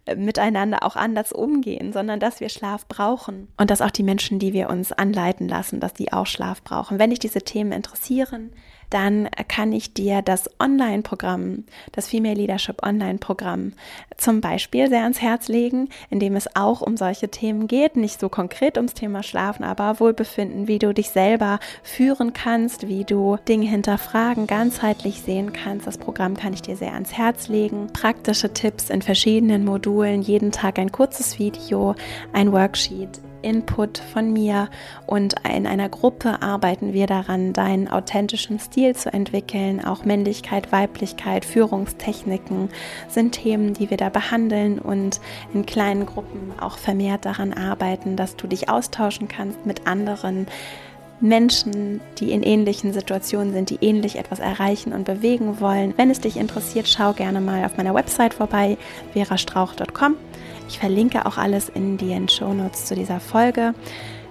äh, 0.07 0.16
miteinander 0.16 0.82
auch 0.82 0.97
anders 0.97 1.32
umgehen, 1.32 1.93
sondern 1.93 2.18
dass 2.18 2.40
wir 2.40 2.49
Schlaf 2.49 2.88
brauchen 2.88 3.47
und 3.57 3.70
dass 3.70 3.80
auch 3.80 3.93
die 3.93 4.03
Menschen, 4.03 4.40
die 4.40 4.53
wir 4.53 4.68
uns 4.68 4.90
anleiten 4.90 5.49
lassen, 5.49 5.78
dass 5.78 5.95
die 5.95 6.12
auch 6.12 6.26
Schlaf 6.26 6.62
brauchen. 6.62 6.99
Wenn 6.99 7.11
dich 7.11 7.20
diese 7.20 7.43
Themen 7.43 7.70
interessieren, 7.70 8.51
dann 8.93 9.28
kann 9.49 9.72
ich 9.72 9.95
dir 9.95 10.22
das 10.22 10.51
Online-Programm, 10.61 11.64
das 11.93 12.09
Female 12.09 12.34
Leadership 12.34 12.82
Online-Programm 12.84 13.72
zum 14.16 14.40
Beispiel 14.40 14.88
sehr 14.88 15.03
ans 15.03 15.20
Herz 15.20 15.49
legen, 15.49 15.88
in 16.11 16.20
dem 16.20 16.36
es 16.36 16.55
auch 16.55 16.80
um 16.82 16.97
solche 16.97 17.28
Themen 17.28 17.66
geht, 17.66 17.97
nicht 17.97 18.20
so 18.20 18.28
konkret 18.28 18.76
ums 18.76 18.95
Thema 18.95 19.22
Schlafen, 19.22 19.64
aber 19.64 19.99
Wohlbefinden, 19.99 20.68
wie 20.68 20.78
du 20.78 20.93
dich 20.93 21.11
selber 21.11 21.59
führen 21.82 22.32
kannst, 22.32 22.86
wie 22.88 23.05
du 23.05 23.38
Dinge 23.49 23.66
hinterfragen, 23.66 24.47
ganzheitlich 24.47 25.22
sehen 25.22 25.53
kannst. 25.53 25.86
Das 25.86 25.99
Programm 25.99 26.36
kann 26.36 26.53
ich 26.53 26.62
dir 26.62 26.76
sehr 26.76 26.93
ans 26.93 27.12
Herz 27.12 27.49
legen. 27.49 27.88
Praktische 27.93 28.53
Tipps 28.53 28.90
in 28.90 29.03
verschiedenen 29.03 29.64
Modulen, 29.64 30.22
jeden 30.22 30.53
Tag 30.53 30.78
ein 30.78 30.93
kurzes 30.93 31.38
Video, 31.38 31.95
ein 32.32 32.53
Worksheet 32.53 33.20
Input 33.43 33.99
von 33.99 34.32
mir 34.32 34.68
und 35.07 35.34
in 35.49 35.66
einer 35.66 35.88
Gruppe 35.88 36.43
arbeiten 36.43 36.93
wir 36.93 37.07
daran, 37.07 37.53
deinen 37.53 37.88
authentischen 37.88 38.59
Stil 38.59 38.97
zu 38.97 39.12
entwickeln. 39.12 39.84
Auch 39.84 40.05
Männlichkeit, 40.05 40.72
Weiblichkeit, 40.72 41.45
Führungstechniken 41.45 42.70
sind 43.09 43.32
Themen, 43.32 43.74
die 43.74 43.90
wir 43.90 43.97
da 43.97 44.09
behandeln 44.09 44.78
und 44.78 45.20
in 45.53 45.66
kleinen 45.66 46.07
Gruppen 46.07 46.53
auch 46.61 46.78
vermehrt 46.78 47.24
daran 47.24 47.53
arbeiten, 47.53 48.16
dass 48.16 48.36
du 48.36 48.47
dich 48.47 48.68
austauschen 48.68 49.28
kannst 49.28 49.66
mit 49.66 49.86
anderen. 49.86 50.47
Menschen, 51.22 52.01
die 52.18 52.32
in 52.32 52.43
ähnlichen 52.43 52.93
Situationen 52.93 53.53
sind, 53.53 53.70
die 53.70 53.78
ähnlich 53.80 54.16
etwas 54.18 54.40
erreichen 54.40 54.93
und 54.93 55.05
bewegen 55.05 55.61
wollen. 55.61 55.95
Wenn 55.97 56.11
es 56.11 56.20
dich 56.20 56.36
interessiert, 56.36 56.88
schau 56.88 57.12
gerne 57.12 57.40
mal 57.40 57.64
auf 57.64 57.76
meiner 57.76 57.95
Website 57.95 58.34
vorbei, 58.34 58.76
verastrauch.com. 59.12 60.16
Ich 60.72 60.78
verlinke 60.78 61.26
auch 61.26 61.36
alles 61.36 61.68
in 61.68 61.98
den 61.98 62.30
Show 62.30 62.54
Notes 62.54 62.86
zu 62.86 62.94
dieser 62.94 63.20
Folge. 63.20 63.74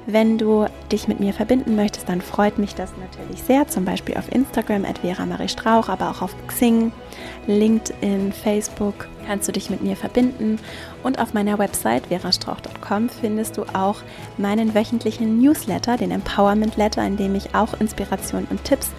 Wenn 0.08 0.40
du 0.40 0.66
dich 0.92 1.08
mit 1.08 1.20
mir 1.20 1.34
verbinden 1.34 1.76
möchtest, 1.76 2.10
dann 2.10 2.20
freut 2.20 2.58
mich 2.58 2.74
das 2.74 2.90
natürlich 2.98 3.44
sehr. 3.44 3.68
Zum 3.68 3.86
Beispiel 3.86 4.18
auf 4.18 4.32
Instagram 4.32 4.84
at 4.84 4.98
Vera 4.98 5.28
Marie 5.28 5.48
Strauch, 5.48 5.88
aber 5.88 6.10
auch 6.10 6.24
auf 6.24 6.36
Xing, 6.48 6.92
LinkedIn, 7.46 8.34
Facebook 8.34 9.08
kannst 9.28 9.48
du 9.48 9.52
dich 9.52 9.70
mit 9.70 9.84
mir 9.84 9.96
verbinden. 9.96 10.58
Und 11.04 11.20
auf 11.20 11.36
meiner 11.36 11.60
Website 11.60 12.08
verastrauch.com 12.08 13.10
findest 13.10 13.58
du 13.58 13.66
auch 13.74 13.98
meinen 14.40 14.74
wöchentlichen 14.74 15.40
Newsletter, 15.40 15.96
den 15.96 16.10
Empowerment 16.10 16.76
Letter, 16.76 17.06
in 17.06 17.18
dem 17.18 17.36
ich 17.36 17.54
auch 17.54 17.80
Inspiration 17.80 18.48
und 18.50 18.64
Tipps 18.64 18.90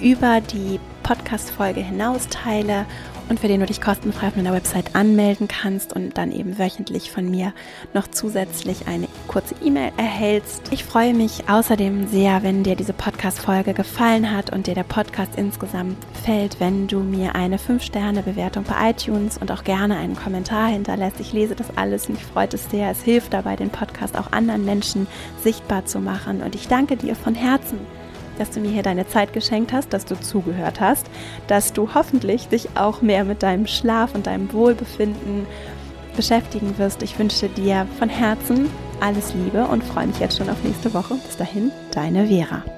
über 0.00 0.40
die 0.40 0.80
Podcast-Folge 1.02 1.82
hinaus 1.82 2.28
teile 2.28 2.86
und 3.28 3.40
für 3.40 3.48
den 3.48 3.60
du 3.60 3.66
dich 3.66 3.80
kostenfrei 3.80 4.28
auf 4.28 4.36
meiner 4.36 4.52
Website 4.52 4.94
anmelden 4.94 5.48
kannst 5.48 5.92
und 5.92 6.16
dann 6.16 6.32
eben 6.32 6.58
wöchentlich 6.58 7.10
von 7.10 7.30
mir 7.30 7.52
noch 7.94 8.08
zusätzlich 8.08 8.86
eine 8.86 9.08
kurze 9.26 9.54
E-Mail 9.62 9.92
erhältst. 9.96 10.62
Ich 10.70 10.84
freue 10.84 11.14
mich 11.14 11.48
außerdem 11.48 12.08
sehr, 12.08 12.42
wenn 12.42 12.64
dir 12.64 12.76
diese 12.76 12.92
Podcast-Folge 12.92 13.74
gefallen 13.74 14.34
hat 14.34 14.52
und 14.52 14.66
dir 14.66 14.74
der 14.74 14.84
Podcast 14.84 15.32
insgesamt 15.36 15.96
gefällt, 16.14 16.60
wenn 16.60 16.86
du 16.88 17.00
mir 17.00 17.34
eine 17.34 17.58
5-Sterne-Bewertung 17.58 18.64
bei 18.64 18.90
iTunes 18.90 19.38
und 19.38 19.52
auch 19.52 19.64
gerne 19.64 19.96
einen 19.96 20.16
Kommentar 20.16 20.68
hinterlässt. 20.68 21.20
Ich 21.20 21.32
lese 21.32 21.54
das 21.54 21.76
alles 21.76 22.08
und 22.08 22.16
ich 22.16 22.24
freue 22.24 22.48
es 22.52 22.70
sehr. 22.70 22.90
Es 22.90 23.02
hilft 23.02 23.32
dabei, 23.32 23.56
den 23.56 23.70
Podcast 23.70 24.16
auch 24.16 24.32
anderen 24.32 24.64
Menschen 24.64 25.06
sichtbar 25.42 25.84
zu 25.86 26.00
machen. 26.00 26.42
Und 26.42 26.54
ich 26.54 26.68
danke 26.68 26.96
dir 26.96 27.14
von 27.14 27.34
Herzen 27.34 27.78
dass 28.38 28.50
du 28.50 28.60
mir 28.60 28.70
hier 28.70 28.82
deine 28.82 29.06
Zeit 29.06 29.32
geschenkt 29.32 29.72
hast, 29.72 29.92
dass 29.92 30.04
du 30.04 30.18
zugehört 30.18 30.80
hast, 30.80 31.06
dass 31.46 31.72
du 31.72 31.94
hoffentlich 31.94 32.48
dich 32.48 32.68
auch 32.76 33.02
mehr 33.02 33.24
mit 33.24 33.42
deinem 33.42 33.66
Schlaf 33.66 34.14
und 34.14 34.26
deinem 34.26 34.52
Wohlbefinden 34.52 35.46
beschäftigen 36.16 36.78
wirst. 36.78 37.02
Ich 37.02 37.18
wünsche 37.18 37.48
dir 37.48 37.86
von 37.98 38.08
Herzen 38.08 38.68
alles 39.00 39.34
Liebe 39.34 39.64
und 39.66 39.84
freue 39.84 40.08
mich 40.08 40.18
jetzt 40.18 40.38
schon 40.38 40.50
auf 40.50 40.62
nächste 40.64 40.92
Woche. 40.92 41.14
Bis 41.14 41.36
dahin, 41.36 41.70
deine 41.92 42.26
Vera. 42.26 42.77